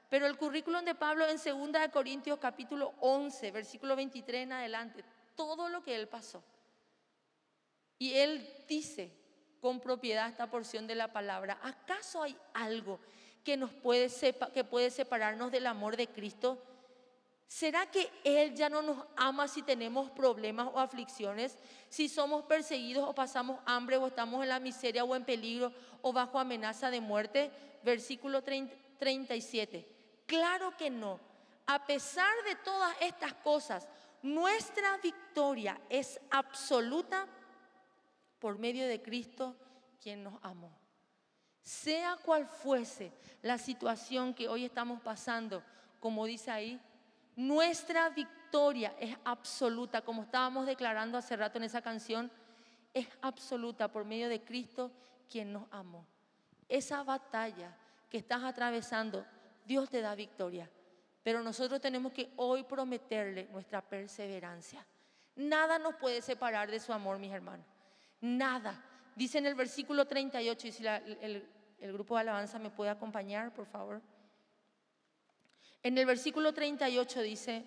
Pero 0.09 0.25
el 0.25 0.37
currículum 0.37 0.83
de 0.85 0.95
Pablo 0.95 1.27
en 1.27 1.37
2 1.37 1.89
Corintios 1.91 2.39
capítulo 2.39 2.93
11, 3.01 3.51
versículo 3.51 3.95
23 3.95 4.43
en 4.43 4.53
adelante, 4.53 5.03
todo 5.35 5.69
lo 5.69 5.83
que 5.83 5.95
él 5.95 6.07
pasó. 6.07 6.41
Y 7.99 8.13
él 8.13 8.65
dice 8.67 9.11
con 9.61 9.79
propiedad 9.79 10.29
esta 10.29 10.49
porción 10.49 10.87
de 10.87 10.95
la 10.95 11.11
palabra, 11.11 11.59
¿acaso 11.63 12.23
hay 12.23 12.37
algo 12.53 12.99
que 13.43 13.57
nos 13.57 13.71
puede 13.71 14.09
que 14.53 14.63
puede 14.63 14.91
separarnos 14.91 15.51
del 15.51 15.67
amor 15.67 15.97
de 15.97 16.07
Cristo? 16.07 16.61
¿Será 17.47 17.89
que 17.89 18.11
Él 18.25 18.53
ya 18.55 18.69
no 18.69 18.81
nos 18.81 19.05
ama 19.15 19.47
si 19.47 19.61
tenemos 19.61 20.11
problemas 20.11 20.67
o 20.73 20.79
aflicciones? 20.79 21.57
Si 21.87 22.09
somos 22.09 22.43
perseguidos 22.43 23.07
o 23.07 23.15
pasamos 23.15 23.61
hambre 23.65 23.95
o 23.95 24.07
estamos 24.07 24.43
en 24.43 24.49
la 24.49 24.59
miseria 24.59 25.05
o 25.05 25.15
en 25.15 25.23
peligro 25.23 25.71
o 26.01 26.11
bajo 26.11 26.39
amenaza 26.39 26.91
de 26.91 26.99
muerte? 26.99 27.49
Versículo 27.83 28.43
37. 28.43 29.87
Claro 30.25 30.75
que 30.75 30.89
no. 30.89 31.21
A 31.67 31.85
pesar 31.85 32.33
de 32.43 32.55
todas 32.55 32.93
estas 32.99 33.33
cosas, 33.35 33.87
nuestra 34.21 34.97
victoria 34.97 35.79
es 35.89 36.19
absoluta 36.29 37.27
por 38.39 38.57
medio 38.57 38.87
de 38.87 39.01
Cristo, 39.01 39.55
quien 40.01 40.23
nos 40.23 40.39
amó. 40.41 40.71
Sea 41.61 42.17
cual 42.23 42.45
fuese 42.45 43.11
la 43.41 43.57
situación 43.57 44.33
que 44.33 44.47
hoy 44.47 44.65
estamos 44.65 45.01
pasando, 45.01 45.63
como 45.99 46.25
dice 46.25 46.51
ahí, 46.51 46.81
nuestra 47.35 48.09
victoria 48.09 48.95
es 48.99 49.15
absoluta, 49.25 50.01
como 50.01 50.23
estábamos 50.23 50.65
declarando 50.65 51.17
hace 51.17 51.35
rato 51.35 51.57
en 51.57 51.65
esa 51.65 51.81
canción, 51.81 52.31
es 52.93 53.07
absoluta 53.21 53.91
por 53.91 54.05
medio 54.05 54.29
de 54.29 54.43
Cristo, 54.43 54.91
quien 55.29 55.53
nos 55.53 55.67
amó. 55.71 56.05
Esa 56.69 57.03
batalla 57.03 57.75
que 58.09 58.17
estás 58.17 58.43
atravesando 58.43 59.25
Dios 59.67 59.89
te 59.89 60.01
da 60.01 60.15
victoria. 60.15 60.69
Pero 61.21 61.43
nosotros 61.43 61.81
tenemos 61.81 62.13
que 62.13 62.31
hoy 62.37 62.63
prometerle 62.63 63.49
nuestra 63.51 63.81
perseverancia. 63.81 64.85
Nada 65.35 65.77
nos 65.77 65.95
puede 65.95 66.21
separar 66.21 66.71
de 66.71 66.79
su 66.79 66.93
amor, 66.93 67.19
mis 67.19 67.33
hermanos. 67.33 67.65
Nada. 68.21 68.83
Dice 69.15 69.37
en 69.37 69.45
el 69.45 69.55
versículo 69.55 70.05
38, 70.05 70.67
y 70.67 70.71
si 70.71 70.85
el, 70.85 71.47
el 71.79 71.93
grupo 71.93 72.15
de 72.15 72.21
alabanza 72.21 72.59
me 72.59 72.69
puede 72.69 72.89
acompañar, 72.89 73.53
por 73.53 73.65
favor. 73.65 74.01
En 75.83 75.97
el 75.97 76.05
versículo 76.05 76.53
38 76.53 77.21
dice, 77.21 77.63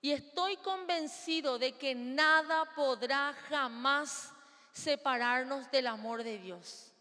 y 0.00 0.12
estoy 0.12 0.56
convencido 0.58 1.58
de 1.58 1.72
que 1.72 1.94
nada 1.94 2.64
podrá 2.76 3.32
jamás 3.48 4.32
separarnos 4.72 5.70
del 5.70 5.88
amor 5.88 6.22
de 6.22 6.38
Dios. 6.38 6.92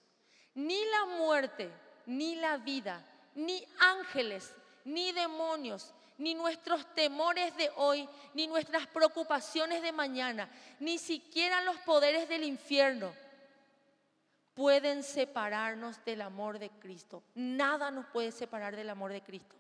Ni 0.56 0.84
la 0.86 1.18
muerte, 1.18 1.70
ni 2.06 2.36
la 2.36 2.58
vida, 2.58 3.06
ni 3.36 3.64
ángeles, 3.80 4.56
ni 4.86 5.12
demonios, 5.12 5.94
ni 6.18 6.34
nuestros 6.34 6.86
temores 6.94 7.56
de 7.58 7.72
hoy, 7.76 8.08
ni 8.34 8.48
nuestras 8.48 8.88
preocupaciones 8.88 9.82
de 9.82 9.92
mañana, 9.92 10.50
ni 10.80 10.98
siquiera 10.98 11.62
los 11.62 11.78
poderes 11.78 12.30
del 12.30 12.44
infierno 12.44 13.14
pueden 14.54 15.04
separarnos 15.04 16.04
del 16.06 16.22
amor 16.22 16.58
de 16.58 16.70
Cristo. 16.70 17.22
Nada 17.36 17.92
nos 17.92 18.06
puede 18.08 18.32
separar 18.32 18.76
del 18.76 18.90
amor 18.90 19.12
de 19.12 19.22
Cristo. 19.22 19.56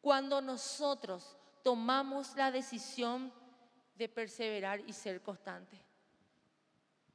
Cuando 0.00 0.42
nosotros 0.42 1.36
tomamos 1.62 2.34
la 2.36 2.50
decisión 2.50 3.32
de 3.94 4.08
perseverar 4.08 4.80
y 4.80 4.92
ser 4.92 5.22
constante. 5.22 5.80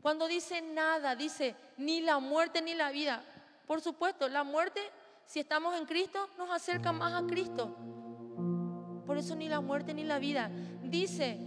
Cuando 0.01 0.27
dice 0.27 0.61
nada, 0.61 1.15
dice 1.15 1.55
ni 1.77 1.99
la 1.99 2.19
muerte 2.19 2.61
ni 2.61 2.73
la 2.73 2.89
vida. 2.89 3.21
Por 3.67 3.81
supuesto, 3.81 4.29
la 4.29 4.43
muerte, 4.43 4.81
si 5.29 5.39
estamos 5.39 5.75
en 5.77 5.85
Cristo, 5.85 6.27
nos 6.39 6.49
acerca 6.49 6.91
más 6.91 7.13
a 7.13 7.27
Cristo. 7.27 7.75
Por 9.05 9.15
eso 9.15 9.35
ni 9.35 9.47
la 9.47 9.61
muerte 9.61 9.93
ni 9.93 10.03
la 10.03 10.17
vida. 10.17 10.49
Dice, 10.83 11.37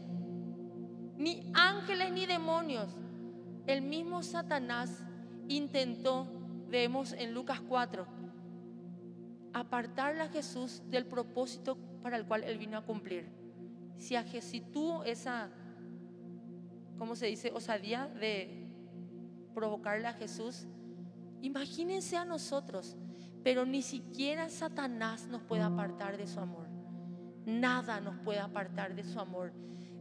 ni 1.16 1.51
ángeles 1.53 2.12
ni 2.12 2.25
demonios. 2.25 2.97
El 3.66 3.83
mismo 3.83 4.23
Satanás 4.23 5.03
intentó, 5.49 6.29
vemos 6.68 7.12
en 7.12 7.35
Lucas 7.35 7.61
4, 7.61 8.07
apartarle 9.53 10.21
a 10.21 10.29
Jesús 10.29 10.81
del 10.88 11.05
propósito 11.05 11.77
para 12.05 12.16
el 12.16 12.25
cual 12.25 12.45
él 12.45 12.59
vino 12.59 12.79
a 12.79 12.83
cumplir. 12.83 13.27
Si, 13.97 14.14
a, 14.14 14.25
si 14.25 14.61
tú 14.61 15.03
esa, 15.03 15.51
¿cómo 16.99 17.16
se 17.16 17.27
dice? 17.27 17.51
Osadía 17.53 18.07
de 18.07 18.64
provocarle 19.57 20.07
a 20.07 20.12
Jesús, 20.12 20.68
imagínense 21.40 22.16
a 22.16 22.25
nosotros, 22.25 22.97
pero 23.42 23.66
ni 23.66 23.83
siquiera 23.83 24.48
Satanás 24.48 25.26
nos 25.26 25.42
puede 25.42 25.62
apartar 25.62 26.16
de 26.16 26.26
su 26.26 26.40
amor. 26.40 26.66
Nada 27.44 28.00
nos 28.00 28.16
puede 28.18 28.38
apartar 28.38 28.94
de 28.94 29.05
su 29.05 29.18
amor. 29.18 29.52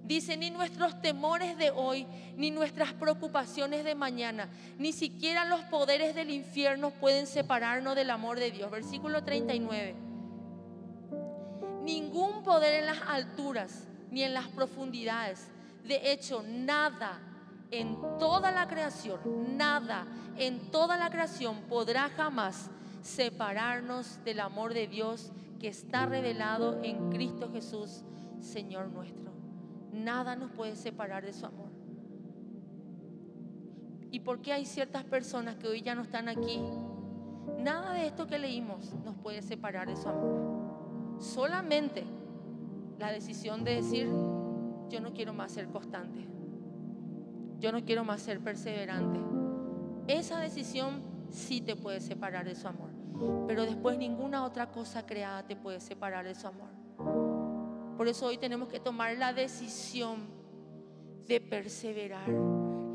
Dice, 0.04 0.36
ni 0.36 0.50
nuestros 0.50 1.02
temores 1.02 1.58
de 1.58 1.72
hoy, 1.72 2.06
ni 2.36 2.52
nuestras 2.52 2.94
preocupaciones 2.94 3.84
de 3.86 3.96
mañana, 3.96 4.50
ni 4.78 4.92
siquiera 4.92 5.46
los 5.46 5.62
poderes 5.62 6.16
del 6.16 6.32
infierno 6.32 6.92
pueden 6.92 7.28
separarnos 7.28 7.96
del 7.96 8.10
amor 8.10 8.40
de 8.40 8.52
Dios. 8.52 8.70
Versículo 8.70 9.24
39. 9.24 9.96
Ningún 11.84 12.44
poder 12.44 12.76
en 12.76 12.86
las 12.88 13.02
alturas 13.08 13.88
ni 14.12 14.24
en 14.24 14.34
las 14.34 14.48
profundidades. 14.50 15.48
De 15.84 16.12
hecho, 16.12 16.44
nada 16.48 17.20
en 17.72 17.98
toda 18.20 18.52
la 18.52 18.68
creación, 18.68 19.20
nada 19.58 20.06
en 20.38 20.72
toda 20.72 20.98
la 20.98 21.10
creación 21.10 21.62
podrá 21.70 22.10
jamás 22.10 22.70
separarnos 23.02 24.24
del 24.24 24.40
amor 24.40 24.74
de 24.74 24.88
Dios 24.88 25.32
que 25.60 25.68
está 25.68 26.06
revelado 26.06 26.82
en 26.84 27.10
Cristo 27.10 27.50
Jesús, 27.52 28.04
Señor 28.40 28.90
nuestro. 28.90 29.32
Nada 29.92 30.36
nos 30.36 30.52
puede 30.52 30.76
separar 30.76 31.26
de 31.26 31.34
su 31.34 31.46
amor. 31.46 31.70
¿Y 34.10 34.20
por 34.20 34.42
qué 34.42 34.54
hay 34.54 34.66
ciertas 34.66 35.04
personas 35.04 35.56
que 35.56 35.68
hoy 35.68 35.82
ya 35.82 35.96
no 35.96 36.02
están 36.02 36.28
aquí? 36.28 36.60
Nada 37.60 37.94
de 37.94 38.08
esto 38.08 38.28
que 38.28 38.40
leímos 38.40 38.94
nos 39.06 39.16
puede 39.16 39.42
separar 39.42 39.88
de 39.88 39.96
su 39.96 40.08
amor. 40.10 41.20
Solamente 41.20 42.04
la 43.00 43.12
decisión 43.12 43.64
de 43.64 43.76
decir, 43.76 44.08
yo 44.90 45.00
no 45.02 45.14
quiero 45.14 45.34
más 45.34 45.52
ser 45.52 45.68
constante. 45.68 46.28
Yo 47.60 47.72
no 47.72 47.84
quiero 47.84 48.04
más 48.04 48.22
ser 48.22 48.40
perseverante. 48.40 49.20
Esa 50.08 50.40
decisión 50.40 51.02
sí 51.30 51.62
te 51.62 51.76
puede 51.76 52.02
separar 52.02 52.46
de 52.46 52.56
su 52.56 52.68
amor. 52.68 52.91
Pero 53.48 53.66
después 53.66 53.98
ninguna 53.98 54.44
otra 54.44 54.72
cosa 54.72 55.06
creada 55.06 55.44
te 55.44 55.56
puede 55.56 55.80
separar 55.80 56.26
de 56.26 56.36
su 56.36 56.48
amor. 56.48 56.70
Por 57.98 58.08
eso 58.08 58.26
hoy 58.26 58.38
tenemos 58.38 58.68
que 58.68 58.80
tomar 58.80 59.16
la 59.18 59.34
decisión 59.34 60.28
de 61.28 61.40
perseverar, 61.40 62.30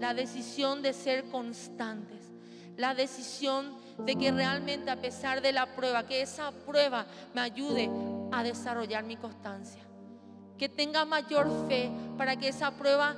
la 0.01 0.15
decisión 0.15 0.83
de 0.83 0.93
ser 0.93 1.31
constantes, 1.31 2.33
la 2.77 2.95
decisión 2.95 3.73
de 4.05 4.17
que 4.17 4.33
realmente 4.33 4.91
a 4.91 5.01
pesar 5.01 5.41
de 5.41 5.53
la 5.53 5.75
prueba, 5.75 6.07
que 6.07 6.23
esa 6.23 6.51
prueba 6.51 7.07
me 7.35 7.41
ayude 7.41 7.89
a 8.33 8.43
desarrollar 8.43 9.05
mi 9.05 9.17
constancia, 9.17 9.83
que 10.59 10.69
tenga 10.69 11.05
mayor 11.05 11.49
fe 11.69 11.91
para 12.19 12.37
que 12.37 12.49
esa 12.49 12.77
prueba 12.77 13.17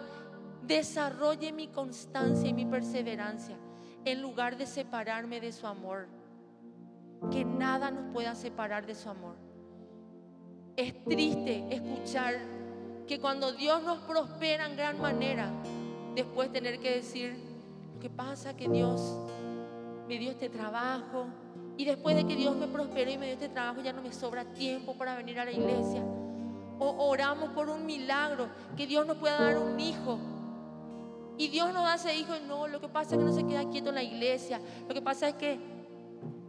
desarrolle 0.62 1.53
mi 1.53 1.68
constancia 1.68 2.49
y 2.49 2.53
mi 2.53 2.66
perseverancia, 2.66 3.57
en 4.05 4.23
lugar 4.23 4.57
de 4.57 4.66
separarme 4.66 5.40
de 5.40 5.53
su 5.53 5.66
amor, 5.66 6.07
que 7.31 7.45
nada 7.45 7.91
nos 7.91 8.13
pueda 8.13 8.35
separar 8.35 8.87
de 8.87 8.95
su 8.95 9.09
amor. 9.09 9.37
Es 10.77 11.05
triste 11.05 11.67
escuchar 11.71 12.37
que 13.07 13.19
cuando 13.19 13.53
Dios 13.53 13.83
nos 13.83 13.99
prospera 14.01 14.67
en 14.67 14.77
gran 14.77 15.01
manera, 15.01 15.51
después 16.15 16.53
tener 16.53 16.79
que 16.79 16.97
decir, 16.97 17.37
lo 17.95 18.01
que 18.01 18.11
pasa 18.11 18.57
que 18.57 18.69
Dios 18.69 19.17
me 20.07 20.19
dio 20.19 20.31
este 20.31 20.49
trabajo 20.49 21.27
y 21.77 21.85
después 21.85 22.17
de 22.17 22.27
que 22.27 22.37
Dios 22.37 22.57
me 22.57 22.67
prosperó 22.69 23.11
y 23.11 23.19
me 23.19 23.27
dio 23.27 23.35
este 23.35 23.49
trabajo 23.49 23.81
ya 23.83 23.93
no 23.93 24.03
me 24.03 24.13
sobra 24.13 24.45
tiempo 24.45 24.95
para 24.95 25.17
venir 25.17 25.39
a 25.41 25.45
la 25.45 25.53
iglesia. 25.53 26.03
O 26.79 27.09
oramos 27.09 27.51
por 27.51 27.69
un 27.69 27.85
milagro, 27.85 28.49
que 28.77 28.87
Dios 28.87 29.07
nos 29.07 29.17
pueda 29.17 29.41
dar 29.41 29.59
un 29.59 29.79
hijo. 29.81 30.19
Y 31.37 31.49
Dios 31.49 31.73
nos 31.73 31.85
da 31.85 31.95
ese 31.95 32.17
hijo 32.17 32.35
y 32.37 32.47
no, 32.47 32.69
lo 32.69 32.81
que 32.81 32.89
pasa 32.89 33.15
es 33.15 33.19
que 33.19 33.25
no 33.25 33.33
se 33.33 33.45
queda 33.45 33.69
quieto 33.69 33.89
en 33.89 33.97
la 33.97 34.03
iglesia. 34.03 34.61
Lo 34.87 34.95
que 34.95 35.03
pasa 35.03 35.29
es 35.29 35.35
que 35.35 35.78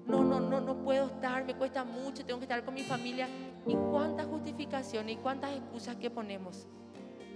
no, 0.09 0.23
no, 0.23 0.39
no, 0.39 0.59
no 0.59 0.75
puedo 0.77 1.05
estar, 1.05 1.45
me 1.45 1.55
cuesta 1.55 1.83
mucho, 1.83 2.25
tengo 2.25 2.39
que 2.39 2.45
estar 2.45 2.65
con 2.65 2.73
mi 2.73 2.81
familia. 2.81 3.27
¿Y 3.67 3.75
cuántas 3.75 4.25
justificaciones 4.25 5.13
y 5.13 5.17
cuántas 5.17 5.55
excusas 5.55 5.95
que 5.97 6.09
ponemos? 6.09 6.67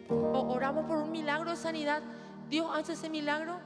Oramos 0.10 0.86
por 0.86 0.98
un 0.98 1.12
milagro 1.12 1.52
de 1.52 1.56
sanidad. 1.56 2.02
Dios 2.50 2.68
hace 2.74 2.94
ese 2.94 3.10
milagro 3.10 3.60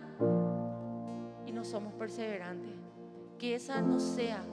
y 1.46 1.54
no 1.54 1.64
somos 1.64 1.94
perseverantes. 1.94 2.74
Que 3.40 3.56
esa 3.56 3.82
no 3.82 4.00
sea 4.00 4.44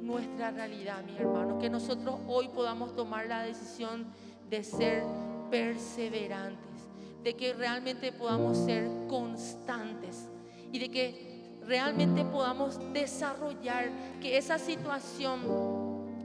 nuestra 0.00 0.52
realidad, 0.52 1.02
mi 1.02 1.16
hermano. 1.16 1.58
Que 1.58 1.68
nosotros 1.68 2.20
hoy 2.28 2.48
podamos 2.48 2.94
tomar 2.94 3.26
la 3.26 3.42
decisión 3.42 4.06
de 4.48 4.62
ser 4.62 5.02
perseverantes. 5.50 6.88
De 7.24 7.34
que 7.34 7.54
realmente 7.54 8.12
podamos 8.12 8.56
ser 8.56 8.88
constantes. 9.08 10.28
Y 10.70 10.78
de 10.78 10.90
que 10.90 11.33
realmente 11.66 12.24
podamos 12.24 12.78
desarrollar, 12.92 13.88
que 14.20 14.36
esa 14.36 14.58
situación 14.58 15.40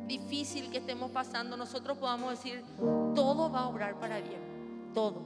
difícil 0.08 0.70
que 0.72 0.80
estemos 0.80 1.12
pasando, 1.12 1.56
nosotros 1.56 1.98
podamos 1.98 2.32
decir, 2.32 2.64
todo 3.16 3.52
va 3.52 3.62
a 3.62 3.68
obrar 3.68 4.00
para 4.00 4.20
bien, 4.20 4.42
todo. 4.94 5.22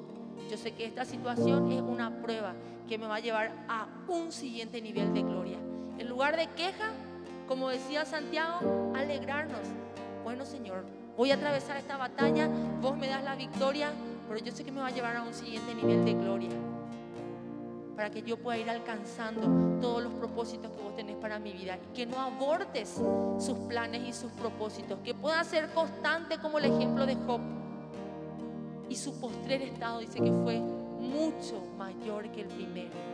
Yo 0.50 0.58
sé 0.58 0.74
que 0.74 0.86
esta 0.86 1.06
situación 1.06 1.72
es 1.72 1.82
una 1.82 2.22
prueba 2.22 2.54
que 2.88 2.98
me 2.98 3.08
va 3.08 3.16
a 3.16 3.20
llevar 3.20 3.66
a 3.70 3.88
un 4.08 4.32
siguiente 4.32 4.82
nivel 4.82 5.14
de 5.14 5.22
gloria. 5.22 5.58
En 5.98 6.10
lugar 6.10 6.36
de 6.36 6.48
queja, 6.48 6.92
como 7.48 7.70
decía 7.70 8.06
Santiago, 8.06 8.92
alegrarnos. 8.96 9.68
Bueno, 10.24 10.46
Señor, 10.46 10.84
voy 11.16 11.32
a 11.32 11.36
atravesar 11.36 11.78
esta 11.78 11.98
batalla, 11.98 12.50
vos 12.82 12.98
me 12.98 13.08
das 13.08 13.24
la 13.24 13.36
victoria, 13.36 13.92
pero 14.28 14.40
yo 14.40 14.52
sé 14.52 14.64
que 14.64 14.72
me 14.72 14.82
va 14.82 14.88
a 14.88 14.92
llevar 14.92 15.16
a 15.16 15.24
un 15.24 15.34
siguiente 15.34 15.74
nivel 15.76 16.04
de 16.04 16.14
gloria 16.14 16.73
para 17.96 18.10
que 18.10 18.22
yo 18.22 18.38
pueda 18.38 18.58
ir 18.58 18.70
alcanzando 18.70 19.80
todos 19.80 20.04
los 20.04 20.14
propósitos 20.14 20.72
que 20.72 20.82
vos 20.82 20.96
tenés 20.96 21.16
para 21.18 21.40
mi 21.40 21.54
vida 21.54 21.78
y 21.78 21.94
que 21.96 22.06
no 22.06 22.20
abortes 22.20 23.02
sus 23.40 23.58
planes 23.68 24.08
y 24.08 24.14
sus 24.14 24.32
propósitos, 24.32 25.00
que 25.04 25.14
pueda 25.14 25.44
ser 25.44 25.70
constante 25.74 26.38
como 26.40 26.58
el 26.60 26.66
ejemplo 26.66 27.06
de 27.06 27.16
Job. 27.16 27.42
Y 28.90 28.96
su 28.96 29.20
postrer 29.20 29.62
estado 29.62 30.00
dice 30.00 30.20
que 30.20 30.32
fue 30.44 30.60
mucho 30.60 31.62
mayor 31.78 32.32
que 32.32 32.42
el 32.42 32.48
primero. 32.48 33.13